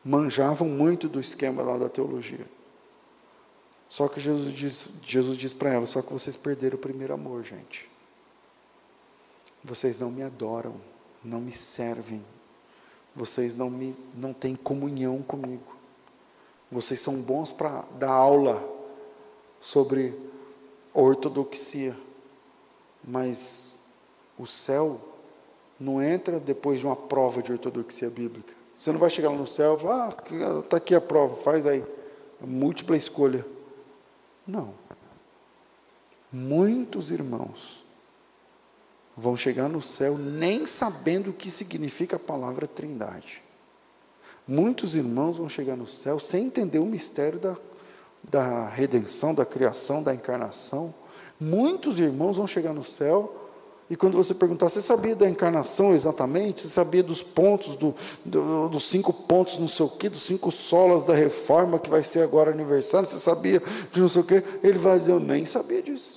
[0.05, 2.45] manjavam muito do esquema lá da teologia.
[3.89, 7.43] Só que Jesus diz, Jesus diz para ela: só que vocês perderam o primeiro amor,
[7.43, 7.89] gente.
[9.63, 10.75] Vocês não me adoram,
[11.23, 12.23] não me servem,
[13.17, 15.75] vocês não, me, não têm comunhão comigo.
[16.71, 18.63] Vocês são bons para dar aula
[19.59, 20.15] sobre
[20.93, 21.95] ortodoxia.
[23.03, 23.85] Mas
[24.37, 25.01] o céu
[25.79, 28.53] não entra depois de uma prova de ortodoxia bíblica.
[28.75, 31.65] Você não vai chegar lá no céu e falar, ah, está aqui a prova, faz
[31.65, 31.83] aí.
[32.39, 33.43] Múltipla escolha.
[34.45, 34.75] Não.
[36.31, 37.86] Muitos irmãos
[39.17, 43.41] vão chegar no céu nem sabendo o que significa a palavra trindade.
[44.47, 47.57] Muitos irmãos vão chegar no céu sem entender o mistério da
[48.29, 50.93] da redenção, da criação, da encarnação.
[51.39, 53.33] Muitos irmãos vão chegar no céu
[53.89, 56.61] e quando você perguntar, você sabia da encarnação exatamente?
[56.61, 60.51] Você sabia dos pontos, do, do, dos cinco pontos, não sei o quê, dos cinco
[60.51, 63.07] solas da reforma que vai ser agora aniversário?
[63.07, 63.61] Você sabia
[63.93, 64.43] de não sei o quê?
[64.61, 66.16] Ele vai dizer, eu nem sabia disso.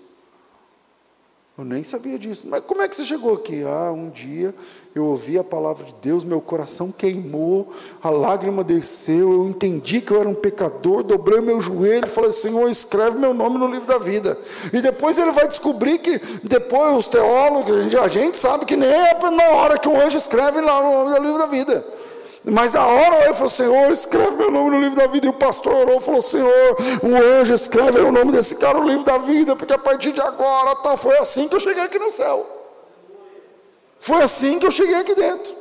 [1.61, 2.47] Eu nem sabia disso.
[2.49, 3.63] Mas como é que você chegou aqui?
[3.65, 4.55] Ah, um dia
[4.95, 7.71] eu ouvi a palavra de Deus, meu coração queimou,
[8.03, 12.33] a lágrima desceu, eu entendi que eu era um pecador, dobrei meu joelho e falei:
[12.33, 14.39] Senhor, escreve meu nome no livro da vida.
[14.73, 19.31] E depois ele vai descobrir que, depois os teólogos, a gente, sabe que nem é
[19.31, 22.00] na hora que o anjo escreve lá no nome do livro da vida.
[22.45, 25.27] Mas a hora ele falou, Senhor, escreve meu nome no livro da vida.
[25.27, 28.89] E o pastor orou e falou, Senhor, o anjo escreve o nome desse cara no
[28.89, 31.99] livro da vida, porque a partir de agora, tá, foi assim que eu cheguei aqui
[31.99, 32.47] no céu.
[34.01, 35.61] Foi assim que eu cheguei aqui dentro.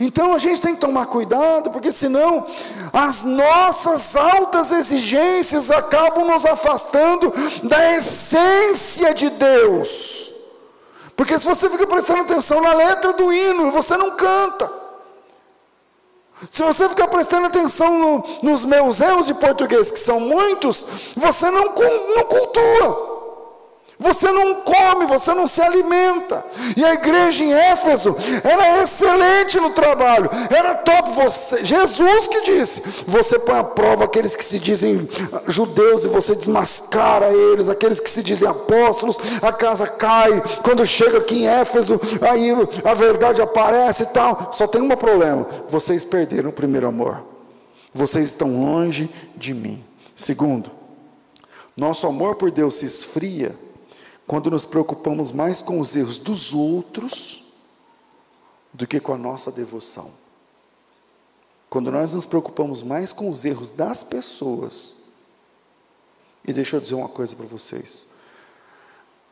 [0.00, 2.44] Então a gente tem que tomar cuidado, porque senão
[2.92, 7.32] as nossas altas exigências acabam nos afastando
[7.62, 10.34] da essência de Deus.
[11.14, 14.85] Porque se você fica prestando atenção na letra do hino, você não canta.
[16.50, 21.50] Se você ficar prestando atenção no, nos meus erros de português, que são muitos, você
[21.50, 23.15] não, não cultua.
[23.98, 26.44] Você não come, você não se alimenta.
[26.76, 31.12] E a igreja em Éfeso era excelente no trabalho, era top.
[31.12, 35.08] Você, Jesus que disse: você põe à prova aqueles que se dizem
[35.48, 40.42] judeus e você desmascara eles, aqueles que se dizem apóstolos, a casa cai.
[40.62, 42.52] Quando chega aqui em Éfeso, aí
[42.84, 44.50] a verdade aparece e tal.
[44.52, 47.24] Só tem um problema: vocês perderam o primeiro amor,
[47.94, 49.82] vocês estão longe de mim.
[50.14, 50.70] Segundo,
[51.74, 53.65] nosso amor por Deus se esfria
[54.26, 57.44] quando nos preocupamos mais com os erros dos outros
[58.72, 60.12] do que com a nossa devoção.
[61.70, 64.96] Quando nós nos preocupamos mais com os erros das pessoas,
[66.44, 68.08] e deixa eu dizer uma coisa para vocês: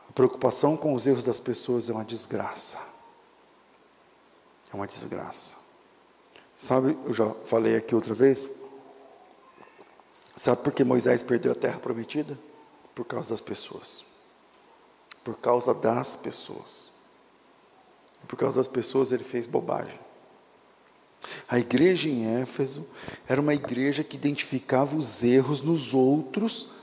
[0.09, 2.79] a preocupação com os erros das pessoas é uma desgraça.
[4.71, 5.57] É uma desgraça.
[6.55, 8.49] Sabe, eu já falei aqui outra vez.
[10.35, 12.37] Sabe por que Moisés perdeu a terra prometida?
[12.93, 14.14] Por causa das pessoas
[15.25, 16.93] por causa das pessoas.
[18.27, 19.99] Por causa das pessoas ele fez bobagem.
[21.49, 22.87] A igreja em Éfeso
[23.27, 26.73] era uma igreja que identificava os erros nos outros,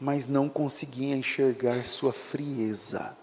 [0.00, 3.16] mas não conseguia enxergar sua frieza.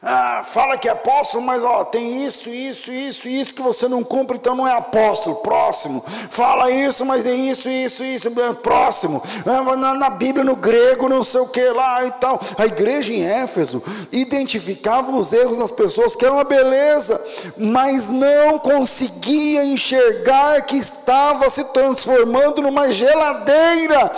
[0.00, 4.04] Ah, fala que é apóstolo, mas ó, tem isso, isso, isso, isso que você não
[4.04, 5.36] cumpre, então não é apóstolo.
[5.36, 6.04] Próximo.
[6.30, 8.28] Fala isso, mas é isso, isso, isso.
[8.28, 9.20] É próximo.
[9.44, 12.38] Ah, na, na Bíblia, no grego, não sei o que lá e tal.
[12.56, 13.82] A igreja em Éfeso
[14.12, 17.20] identificava os erros das pessoas, que era uma beleza,
[17.56, 24.12] mas não conseguia enxergar que estava se transformando numa geladeira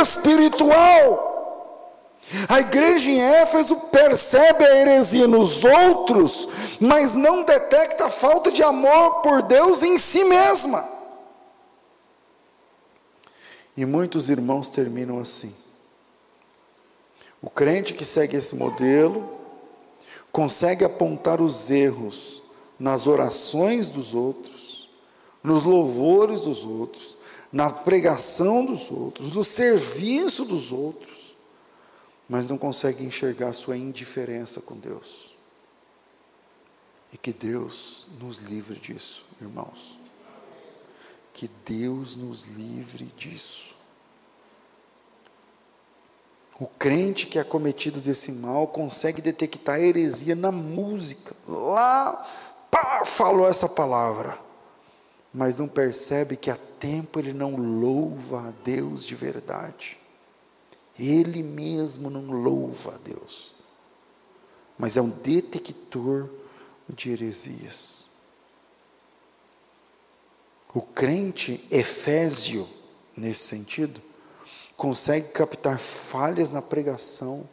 [0.00, 1.31] espiritual.
[2.48, 6.48] A igreja em Éfeso percebe a heresia nos outros,
[6.80, 10.82] mas não detecta a falta de amor por Deus em si mesma.
[13.76, 15.54] E muitos irmãos terminam assim.
[17.40, 19.28] O crente que segue esse modelo
[20.30, 22.42] consegue apontar os erros
[22.78, 24.88] nas orações dos outros,
[25.42, 27.18] nos louvores dos outros,
[27.52, 31.21] na pregação dos outros, no serviço dos outros
[32.32, 35.34] mas não consegue enxergar a sua indiferença com Deus.
[37.12, 39.98] E que Deus nos livre disso, irmãos.
[41.34, 43.74] Que Deus nos livre disso.
[46.58, 51.36] O crente que é cometido desse mal consegue detectar heresia na música.
[51.46, 52.14] Lá,
[52.70, 54.38] pá, falou essa palavra.
[55.34, 60.00] Mas não percebe que há tempo ele não louva a Deus de verdade.
[60.98, 63.52] Ele mesmo não louva a Deus,
[64.78, 66.28] mas é um detector
[66.88, 68.08] de heresias.
[70.74, 72.66] O crente efésio,
[73.16, 74.00] nesse sentido,
[74.76, 77.48] consegue captar falhas na pregação,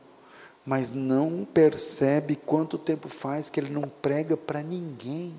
[0.65, 5.35] mas não percebe quanto tempo faz que ele não prega para ninguém.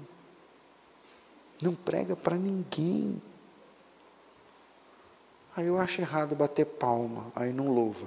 [1.62, 3.20] Não prega para ninguém.
[5.56, 8.06] Aí eu acho errado bater palma, aí não louva.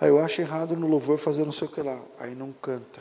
[0.00, 3.00] Aí eu acho errado no louvor fazer não sei o que lá, aí não canta.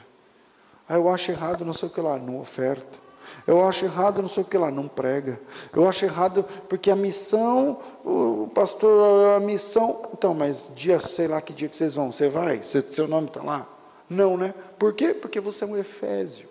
[0.88, 3.00] Aí eu acho errado não sei o que lá, não oferta.
[3.46, 5.40] Eu acho errado não sei o que lá, não prega.
[5.74, 10.10] Eu acho errado porque a missão, o pastor, a missão.
[10.14, 12.62] Então, mas dia, sei lá que dia que vocês vão, você vai?
[12.64, 13.68] Seu nome está lá?
[14.10, 14.54] Não, né?
[14.78, 15.14] Por quê?
[15.14, 16.50] Porque você é um Efésio.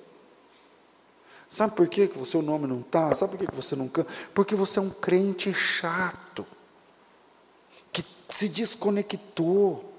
[1.48, 3.12] Sabe por quê que o seu nome não está?
[3.14, 4.10] Sabe por quê que você não canta?
[4.32, 6.46] Porque você é um crente chato
[8.30, 9.92] se desconectou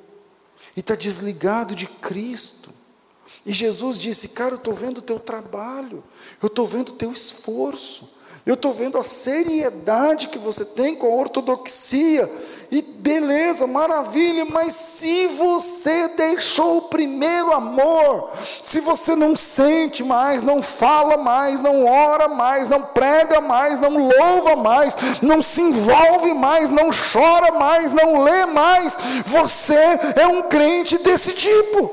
[0.76, 2.70] e está desligado de Cristo.
[3.46, 6.04] E Jesus disse: Cara, eu estou vendo o teu trabalho,
[6.42, 8.10] eu estou vendo o teu esforço,
[8.46, 12.30] eu estou vendo a seriedade que você tem com a ortodoxia,
[12.72, 20.42] e beleza, maravilha, mas se você deixou o primeiro amor, se você não sente mais,
[20.42, 26.34] não fala mais, não ora mais, não prega mais, não louva mais, não se envolve
[26.34, 31.92] mais, não chora mais, não lê mais, você é um crente desse tipo.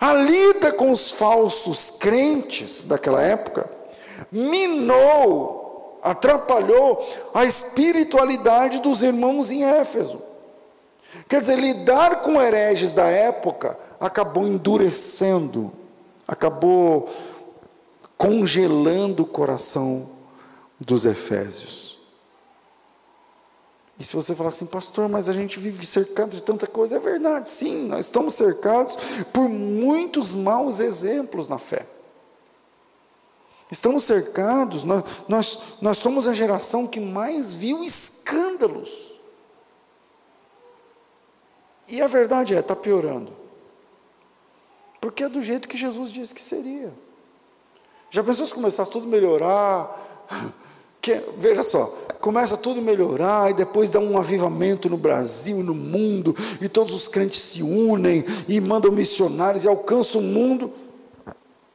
[0.00, 3.70] A lida com os falsos crentes daquela época
[4.32, 5.63] minou
[6.04, 7.02] atrapalhou
[7.32, 10.20] a espiritualidade dos irmãos em Éfeso.
[11.26, 15.72] Quer dizer, lidar com hereges da época acabou endurecendo,
[16.28, 17.08] acabou
[18.18, 20.10] congelando o coração
[20.78, 21.94] dos efésios.
[23.98, 26.98] E se você falar assim, pastor, mas a gente vive cercado de tanta coisa, é
[26.98, 28.98] verdade, sim, nós estamos cercados
[29.32, 31.86] por muitos maus exemplos na fé.
[33.74, 38.88] Estamos cercados, nós, nós, nós somos a geração que mais viu escândalos.
[41.88, 43.32] E a verdade é, está piorando.
[45.00, 46.94] Porque é do jeito que Jesus disse que seria.
[48.10, 50.22] Já pensou se começasse tudo a melhorar?
[51.02, 51.84] Que, veja só,
[52.18, 56.94] começa tudo a melhorar e depois dá um avivamento no Brasil, no mundo, e todos
[56.94, 60.72] os crentes se unem e mandam missionários e alcançam o mundo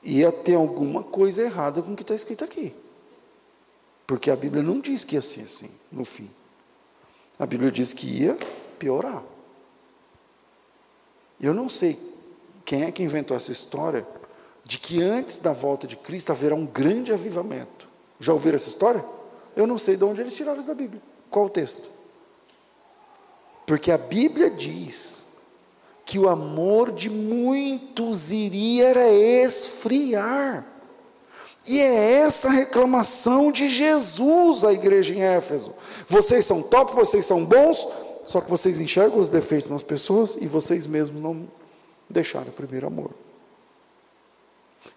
[0.04, 2.74] ia ter alguma coisa errada com o que está escrito aqui.
[4.08, 6.30] Porque a Bíblia não diz que ia ser assim, no fim.
[7.38, 8.38] A Bíblia diz que ia
[8.78, 9.24] piorar.
[11.40, 11.98] Eu não sei
[12.66, 14.06] quem é que inventou essa história
[14.64, 17.88] de que antes da volta de Cristo haverá um grande avivamento.
[18.20, 19.04] Já ouviram essa história?
[19.56, 21.02] Eu não sei de onde eles tiraram isso da Bíblia.
[21.30, 21.90] Qual o texto?
[23.66, 25.29] Porque a Bíblia diz
[26.10, 28.96] que o amor de muitos iria
[29.46, 30.66] esfriar.
[31.68, 35.72] E é essa reclamação de Jesus à igreja em Éfeso.
[36.08, 37.88] Vocês são top, vocês são bons,
[38.26, 41.48] só que vocês enxergam os defeitos nas pessoas e vocês mesmos não
[42.10, 43.12] deixaram o primeiro amor.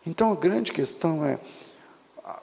[0.07, 1.39] Então a grande questão é: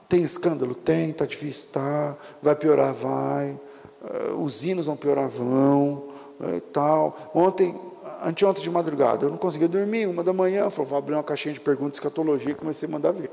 [0.08, 0.76] tem escândalo?
[0.76, 3.60] Tem, está difícil, está, vai piorar, vai,
[4.06, 6.04] eh, os hinos vão piorar, vão,
[6.40, 7.32] eh, tal.
[7.34, 7.90] Ontem
[8.24, 11.24] anteontem de madrugada, eu não conseguia dormir, uma da manhã, eu falei, vou abrir uma
[11.24, 13.32] caixinha de perguntas de escatologia e comecei a mandar ver.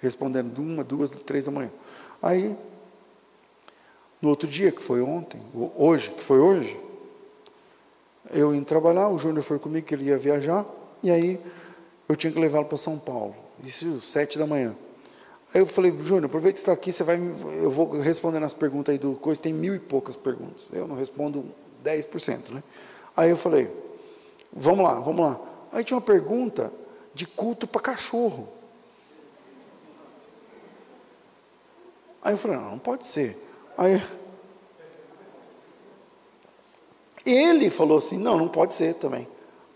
[0.00, 1.70] Respondendo de uma, duas, três da manhã.
[2.20, 2.56] Aí,
[4.20, 5.40] no outro dia, que foi ontem,
[5.76, 6.78] hoje, que foi hoje,
[8.30, 10.64] eu ia trabalhar, o Júnior foi comigo, que ele ia viajar,
[11.02, 11.40] e aí
[12.08, 13.34] eu tinha que levá-lo para São Paulo.
[13.62, 14.74] Isso sete da manhã.
[15.54, 17.16] Aí eu falei, Júnior, aproveita que está aqui, você vai,
[17.62, 20.68] eu vou respondendo as perguntas aí do coisa, tem mil e poucas perguntas.
[20.72, 21.44] Eu não respondo
[21.84, 22.62] 10%, né?
[23.14, 23.70] Aí eu falei,
[24.52, 25.40] Vamos lá, vamos lá.
[25.72, 26.72] Aí tinha uma pergunta
[27.14, 28.48] de culto para cachorro.
[32.22, 33.36] Aí eu falei, não, não pode ser.
[33.76, 34.00] Aí
[37.24, 39.26] ele falou assim, não, não pode ser também.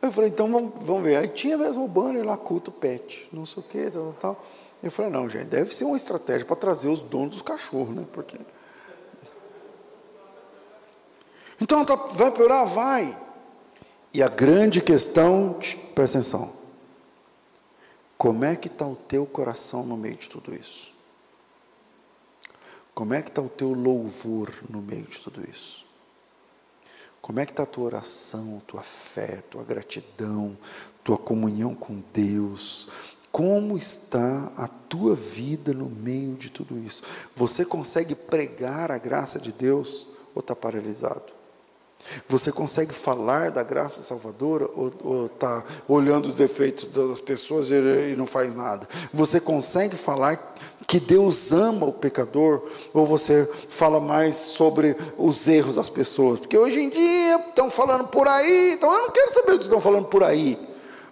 [0.03, 1.17] Aí eu falei, então vamos, vamos ver.
[1.17, 4.45] Aí tinha mesmo o banner lá, culto pet, não sei o que, tal, tal.
[4.83, 8.05] Eu falei, não, gente, deve ser uma estratégia para trazer os donos dos cachorros, né?
[8.13, 8.39] Porque.
[11.61, 12.67] Então tá, vai piorar?
[12.67, 13.26] Vai.
[14.17, 15.61] E a grande questão,
[15.95, 16.51] presta atenção,
[18.17, 20.91] como é que está o teu coração no meio de tudo isso?
[22.95, 25.85] Como é que está o teu louvor no meio de tudo isso?
[27.21, 30.57] Como é que está a tua oração, tua fé, tua gratidão,
[31.05, 32.89] tua comunhão com Deus?
[33.31, 37.03] Como está a tua vida no meio de tudo isso?
[37.35, 41.37] Você consegue pregar a graça de Deus ou está paralisado?
[42.29, 48.27] Você consegue falar da graça salvadora ou está olhando os defeitos das pessoas e não
[48.27, 48.89] faz nada?
[49.13, 50.55] Você consegue falar
[50.87, 52.63] que Deus ama o pecador
[52.95, 56.39] ou você fala mais sobre os erros das pessoas?
[56.39, 59.65] Porque hoje em dia estão falando por aí, então eu não quero saber o que
[59.65, 60.59] estão falando por aí.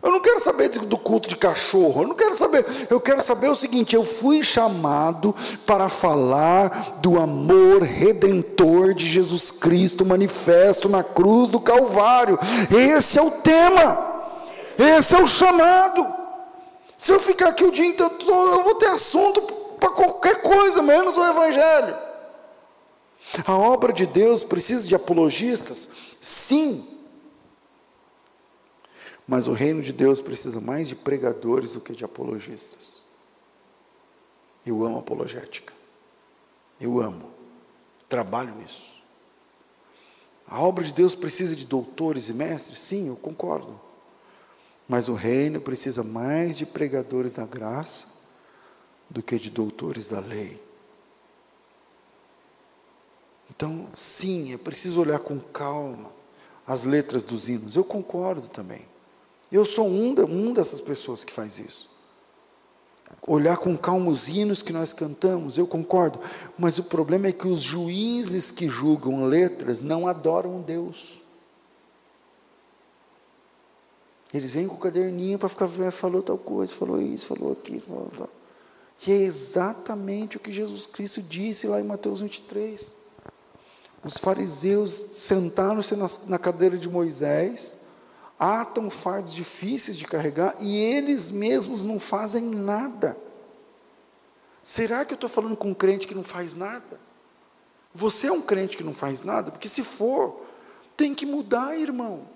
[0.05, 3.49] Eu não quero saber do culto de cachorro, eu não quero saber, eu quero saber
[3.49, 5.35] o seguinte: eu fui chamado
[5.65, 12.39] para falar do amor redentor de Jesus Cristo manifesto na cruz do Calvário.
[12.71, 14.37] Esse é o tema,
[14.77, 16.07] esse é o chamado.
[16.99, 19.41] Se eu ficar aqui o dia inteiro, eu vou ter assunto
[19.81, 21.97] para qualquer coisa, menos o Evangelho.
[23.47, 25.89] A obra de Deus precisa de apologistas?
[26.21, 26.94] Sim.
[29.27, 33.05] Mas o reino de Deus precisa mais de pregadores do que de apologistas.
[34.67, 35.73] Eu amo apologética.
[36.81, 37.31] Eu amo.
[38.09, 38.93] Trabalho nisso.
[40.47, 42.79] A obra de Deus precisa de doutores e mestres?
[42.79, 43.81] Sim, eu concordo.
[44.87, 48.25] Mas o reino precisa mais de pregadores da graça
[49.09, 50.63] do que de doutores da lei.
[53.49, 56.13] Então, sim, é preciso olhar com calma
[56.67, 57.77] as letras dos hinos.
[57.77, 58.87] Eu concordo também.
[59.55, 61.89] Eu sou um, um dessas pessoas que faz isso.
[63.25, 66.19] Olhar com calma os hinos que nós cantamos, eu concordo,
[66.59, 71.23] mas o problema é que os juízes que julgam letras não adoram Deus.
[74.33, 77.83] Eles vêm com o caderninho para ficar vendo, falou tal coisa, falou isso, falou aquilo,
[77.83, 78.31] falou tal.
[79.07, 82.97] E é exatamente o que Jesus Cristo disse lá em Mateus 23.
[84.03, 87.84] Os fariseus sentaram-se na, na cadeira de Moisés,
[88.45, 93.17] atam fardos difíceis de carregar e eles mesmos não fazem nada.
[94.63, 97.01] Será que eu estou falando com um crente que não faz nada?
[97.95, 99.51] Você é um crente que não faz nada?
[99.51, 100.45] Porque se for,
[100.95, 102.29] tem que mudar, irmão.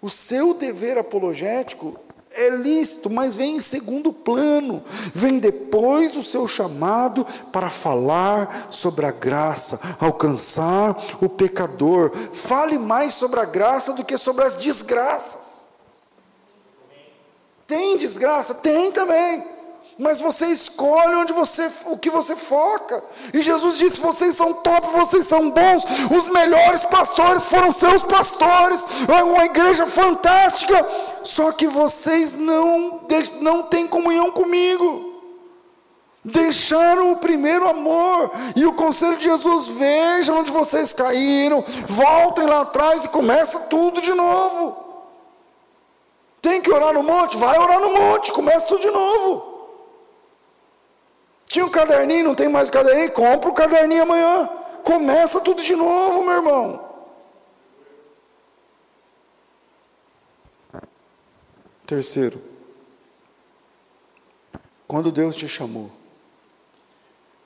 [0.00, 1.98] O seu dever apologético
[2.34, 4.82] é lícito, mas vem em segundo plano,
[5.14, 12.10] vem depois do seu chamado para falar sobre a graça, alcançar o pecador.
[12.32, 15.62] Fale mais sobre a graça do que sobre as desgraças.
[17.66, 18.54] Tem desgraça?
[18.56, 19.51] Tem também.
[19.98, 23.02] Mas você escolhe onde você, o que você foca.
[23.32, 25.84] E Jesus disse: vocês são top, vocês são bons.
[26.16, 28.84] Os melhores pastores foram seus pastores.
[29.08, 30.86] É uma igreja fantástica.
[31.22, 33.00] Só que vocês não,
[33.40, 35.10] não têm comunhão comigo.
[36.24, 38.32] Deixaram o primeiro amor.
[38.56, 41.62] E o conselho de Jesus: vejam onde vocês caíram.
[41.86, 44.82] Voltem lá atrás e começa tudo de novo.
[46.40, 47.36] Tem que orar no monte?
[47.36, 49.51] Vai orar no monte, começa tudo de novo.
[51.52, 54.48] Tinha um caderninho, não tem mais o caderninho, compra o caderninho amanhã.
[54.82, 56.90] Começa tudo de novo, meu irmão.
[61.84, 62.40] Terceiro,
[64.88, 65.92] quando Deus te chamou,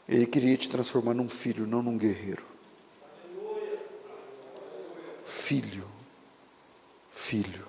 [0.09, 2.45] Ele queria te transformar num filho, não num guerreiro.
[5.25, 5.85] Filho,
[7.11, 7.67] filho.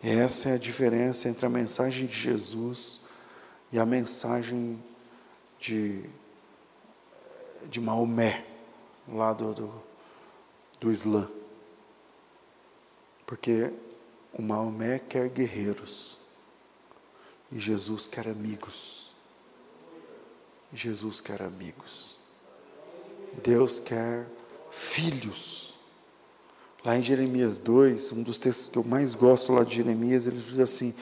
[0.00, 3.07] Essa é a diferença entre a mensagem de Jesus
[3.72, 4.82] e a mensagem
[5.58, 6.04] de,
[7.68, 8.44] de Maomé,
[9.08, 9.82] lá do, do,
[10.80, 11.28] do Islã.
[13.26, 13.72] Porque
[14.32, 16.18] o Maomé quer guerreiros
[17.50, 19.12] e Jesus quer amigos.
[20.72, 22.18] Jesus quer amigos.
[23.42, 24.26] Deus quer
[24.70, 25.74] filhos.
[26.84, 30.38] Lá em Jeremias 2, um dos textos que eu mais gosto lá de Jeremias, ele
[30.38, 30.94] diz assim: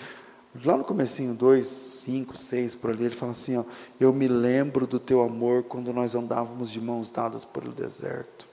[0.64, 3.64] Lá no comecinho 2, 5, 6, por ali, ele fala assim, ó,
[3.98, 8.46] eu me lembro do teu amor quando nós andávamos de mãos dadas pelo deserto.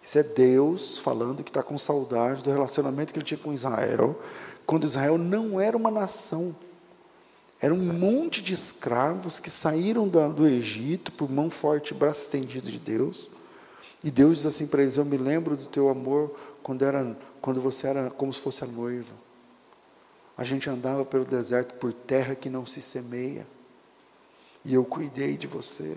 [0.00, 4.18] Isso é Deus falando que está com saudade do relacionamento que ele tinha com Israel,
[4.64, 6.54] quando Israel não era uma nação,
[7.60, 12.70] era um monte de escravos que saíram do Egito por mão forte e braço estendido
[12.70, 13.28] de Deus,
[14.04, 16.32] e Deus diz assim para eles: Eu me lembro do teu amor
[16.62, 19.27] quando, era, quando você era como se fosse a noiva
[20.38, 23.44] a gente andava pelo deserto por terra que não se semeia.
[24.64, 25.96] E eu cuidei de você.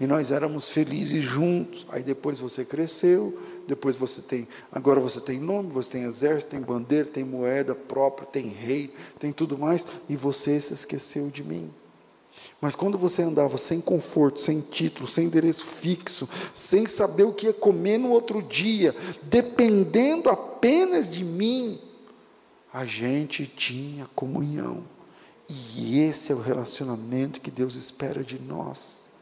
[0.00, 1.84] E nós éramos felizes juntos.
[1.90, 6.60] Aí depois você cresceu, depois você tem, agora você tem nome, você tem exército, tem
[6.60, 11.70] bandeira, tem moeda própria, tem rei, tem tudo mais, e você se esqueceu de mim.
[12.58, 17.46] Mas quando você andava sem conforto, sem título, sem endereço fixo, sem saber o que
[17.46, 21.78] ia comer no outro dia, dependendo apenas de mim,
[22.76, 24.84] a gente tinha comunhão.
[25.48, 29.12] E esse é o relacionamento que Deus espera de nós.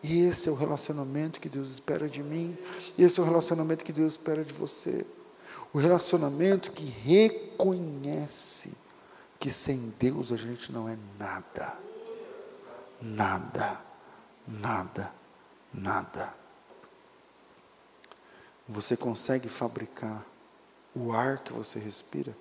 [0.00, 2.56] E esse é o relacionamento que Deus espera de mim.
[2.96, 5.04] E esse é o relacionamento que Deus espera de você.
[5.72, 8.76] O relacionamento que reconhece
[9.40, 11.76] que sem Deus a gente não é nada.
[13.02, 13.80] Nada,
[14.46, 15.12] nada,
[15.74, 16.32] nada.
[18.68, 20.24] Você consegue fabricar
[20.94, 22.32] o ar que você respira?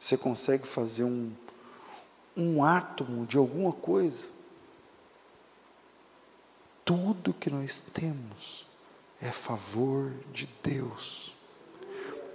[0.00, 1.30] Você consegue fazer um,
[2.34, 4.26] um átomo de alguma coisa?
[6.86, 8.66] Tudo que nós temos
[9.20, 11.34] é favor de Deus.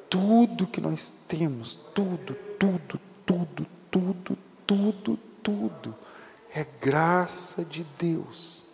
[0.07, 4.37] Tudo que nós temos, tudo, tudo, tudo, tudo,
[4.67, 5.95] tudo, tudo,
[6.53, 8.67] é graça de Deus,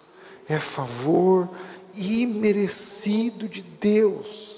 [0.47, 1.49] é favor
[1.93, 4.50] imerecido de Deus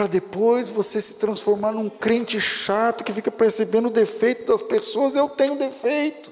[0.00, 5.14] para depois você se transformar num crente chato que fica percebendo o defeito das pessoas.
[5.14, 6.30] Eu tenho defeito.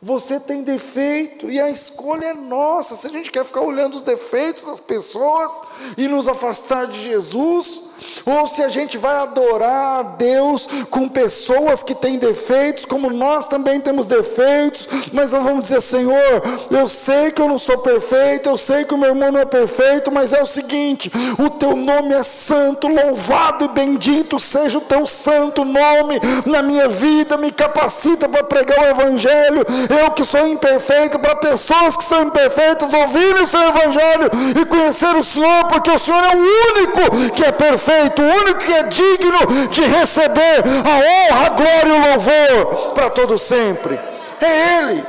[0.00, 2.96] Você tem defeito e a escolha é nossa.
[2.96, 5.52] Se a gente quer ficar olhando os defeitos das pessoas
[5.96, 7.90] e nos afastar de Jesus,
[8.24, 13.46] ou se a gente vai adorar a Deus com pessoas que têm defeitos, como nós
[13.46, 18.48] também temos defeitos, mas nós vamos dizer: Senhor, eu sei que eu não sou perfeito,
[18.48, 21.76] eu sei que o meu irmão não é perfeito, mas é o seguinte: o teu
[21.76, 27.50] nome é santo, louvado e bendito seja o teu santo nome na minha vida, me
[27.50, 29.64] capacita para pregar o Evangelho.
[29.88, 34.30] Eu que sou imperfeito, para pessoas que são imperfeitas ouvirem o seu Evangelho
[34.60, 38.24] e conhecer o Senhor, porque o Senhor é o único que é perfeito perfeito, o
[38.24, 43.36] único que é digno de receber a honra, a glória e o louvor para todo
[43.36, 43.98] sempre.
[44.40, 45.04] É Ele.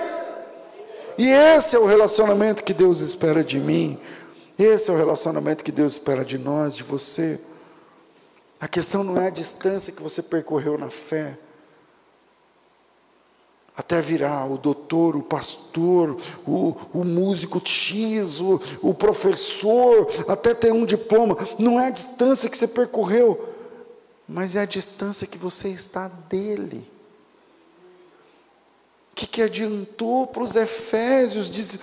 [1.17, 3.99] E esse é o relacionamento que Deus espera de mim.
[4.57, 7.39] Esse é o relacionamento que Deus espera de nós, de você.
[8.59, 11.37] A questão não é a distância que você percorreu na fé.
[13.75, 16.15] Até virar o doutor, o pastor,
[16.45, 21.35] o, o músico X, o, o professor, até ter um diploma.
[21.57, 23.49] Não é a distância que você percorreu,
[24.27, 26.87] mas é a distância que você está dele.
[29.11, 31.79] O que, que adiantou para os Efésios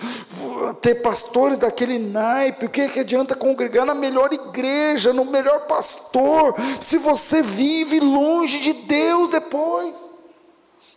[0.81, 2.65] ter pastores daquele naipe?
[2.65, 8.59] O que, que adianta congregar na melhor igreja, no melhor pastor, se você vive longe
[8.59, 10.10] de Deus depois?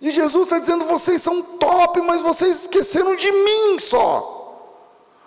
[0.05, 4.32] E Jesus está dizendo: vocês são top, mas vocês esqueceram de mim só.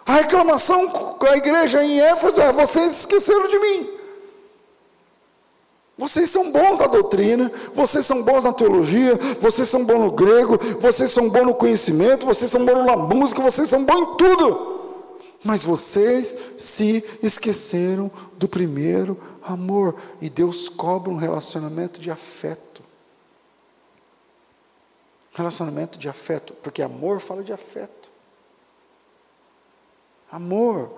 [0.06, 3.90] A reclamação com a igreja em Éfeso é: vocês esqueceram de mim.
[5.98, 10.60] Vocês são bons na doutrina, vocês são bons na teologia, vocês são bons no grego,
[10.80, 14.78] vocês são bons no conhecimento, vocês são bons na música, vocês são bons em tudo.
[15.44, 19.96] Mas vocês se esqueceram do primeiro amor.
[20.22, 22.87] E Deus cobra um relacionamento de afeto.
[25.38, 28.10] Relacionamento de afeto, porque amor fala de afeto.
[30.32, 30.92] Amor.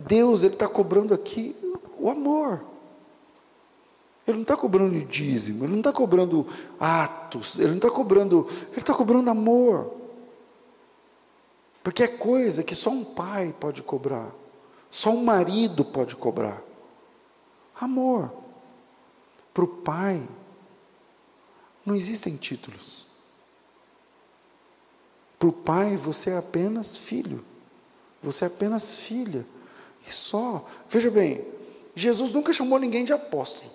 [0.00, 1.56] Deus, Ele está cobrando aqui
[1.98, 2.62] o amor.
[4.26, 6.46] Ele não está cobrando dízimo, ele não está cobrando
[6.78, 9.94] atos, ele não está cobrando, ele está cobrando amor.
[11.82, 14.30] Porque é coisa que só um pai pode cobrar,
[14.90, 16.60] só um marido pode cobrar.
[17.80, 18.30] Amor.
[19.54, 20.20] Para o pai,
[21.84, 22.95] não existem títulos.
[25.46, 27.44] Para o pai, você é apenas filho,
[28.20, 29.46] você é apenas filha,
[30.04, 30.66] e só.
[30.88, 31.46] Veja bem,
[31.94, 33.70] Jesus nunca chamou ninguém de apóstolo.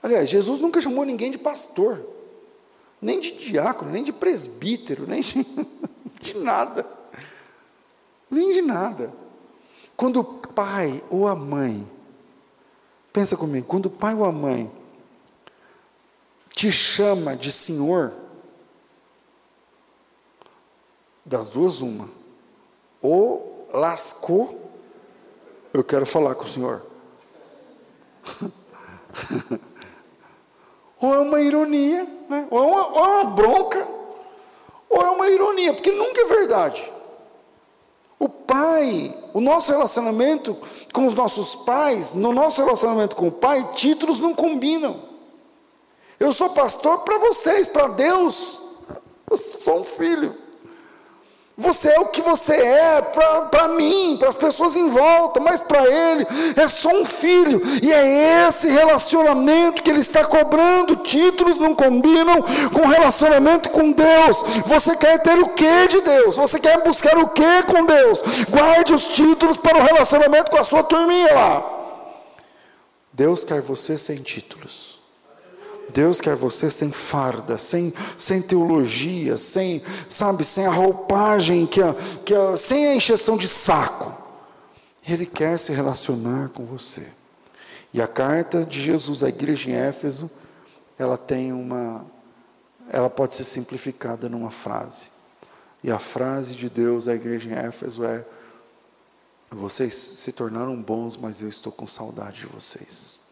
[0.00, 2.00] Aliás, Jesus nunca chamou ninguém de pastor,
[3.02, 5.44] nem de diácono, nem de presbítero, nem de,
[6.20, 6.86] de nada.
[8.30, 9.12] Nem de nada.
[9.96, 11.90] Quando o pai ou a mãe,
[13.12, 14.70] pensa comigo, quando o pai ou a mãe
[16.50, 18.12] te chama de senhor,
[21.24, 22.08] das duas, uma.
[23.00, 24.58] Ou lascou,
[25.72, 26.82] eu quero falar com o senhor.
[31.00, 32.48] ou é uma ironia, né?
[32.50, 33.86] ou, é uma, ou é uma bronca,
[34.88, 36.92] ou é uma ironia, porque nunca é verdade.
[38.18, 40.56] O pai, o nosso relacionamento
[40.92, 45.07] com os nossos pais, no nosso relacionamento com o pai, títulos não combinam.
[46.18, 48.60] Eu sou pastor para vocês, para Deus,
[49.30, 50.34] eu sou um filho.
[51.60, 55.84] Você é o que você é para mim, para as pessoas em volta, mas para
[55.90, 60.94] ele é só um filho, e é esse relacionamento que ele está cobrando.
[60.98, 64.44] Títulos não combinam com relacionamento com Deus.
[64.66, 66.36] Você quer ter o que de Deus?
[66.36, 68.22] Você quer buscar o que com Deus?
[68.48, 71.74] Guarde os títulos para o relacionamento com a sua turminha lá.
[73.12, 74.77] Deus quer você sem títulos.
[75.92, 81.94] Deus quer você sem farda, sem, sem teologia, sem, sabe, sem a roupagem, que a,
[82.24, 84.16] que a, sem a encheção de saco.
[85.06, 87.06] Ele quer se relacionar com você.
[87.92, 90.30] E a carta de Jesus à igreja em Éfeso,
[90.98, 92.04] ela tem uma,
[92.90, 95.10] ela pode ser simplificada numa frase.
[95.82, 98.26] E a frase de Deus à igreja em Éfeso é:
[99.50, 103.27] vocês se tornaram bons, mas eu estou com saudade de vocês.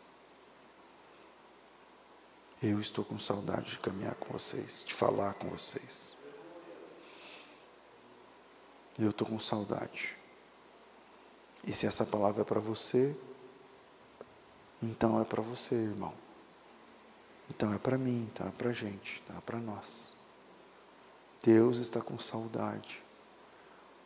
[2.68, 6.16] Eu estou com saudade de caminhar com vocês, de falar com vocês.
[8.98, 10.16] Eu estou com saudade.
[11.62, 13.16] E se essa palavra é para você,
[14.82, 16.12] então é para você, irmão.
[17.48, 20.16] Então é para mim, então é para a gente, então é para nós.
[21.44, 23.00] Deus está com saudade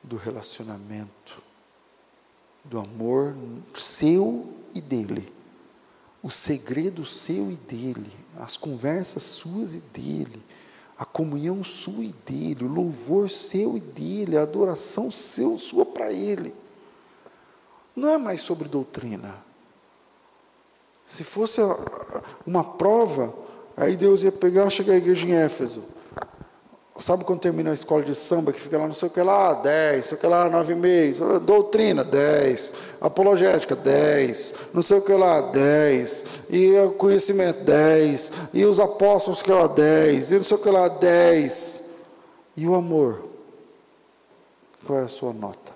[0.03, 1.43] do relacionamento,
[2.63, 3.35] do amor
[3.75, 5.40] seu e dele
[6.23, 10.43] o segredo seu e dele, as conversas suas e dele,
[10.99, 16.13] a comunhão sua e dele, o louvor seu e dele, a adoração seu, sua para
[16.13, 16.55] ele.
[17.97, 19.35] Não é mais sobre doutrina.
[21.07, 21.61] Se fosse
[22.47, 23.35] uma prova,
[23.77, 25.83] aí Deus ia pegar, chegar à igreja em Éfeso.
[27.01, 29.55] Sabe quando termina a escola de samba, que fica lá não sei o que lá,
[29.55, 35.13] 10, não sei o que lá, 9,5, doutrina, 10, apologética, 10, não sei o que
[35.15, 40.61] lá, 10, e conhecimento, 10, e os apóstolos que lá, 10, e não sei o
[40.61, 41.91] que lá, 10.
[42.55, 43.25] E o amor?
[44.87, 45.73] Qual é a sua nota?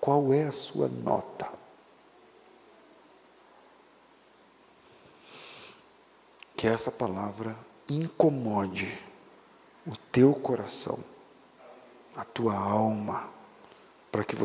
[0.00, 1.48] Qual é a sua nota?
[6.56, 7.56] Que essa palavra
[7.88, 8.98] incomode
[9.86, 10.98] o teu coração,
[12.16, 13.28] a tua alma,
[14.10, 14.32] para que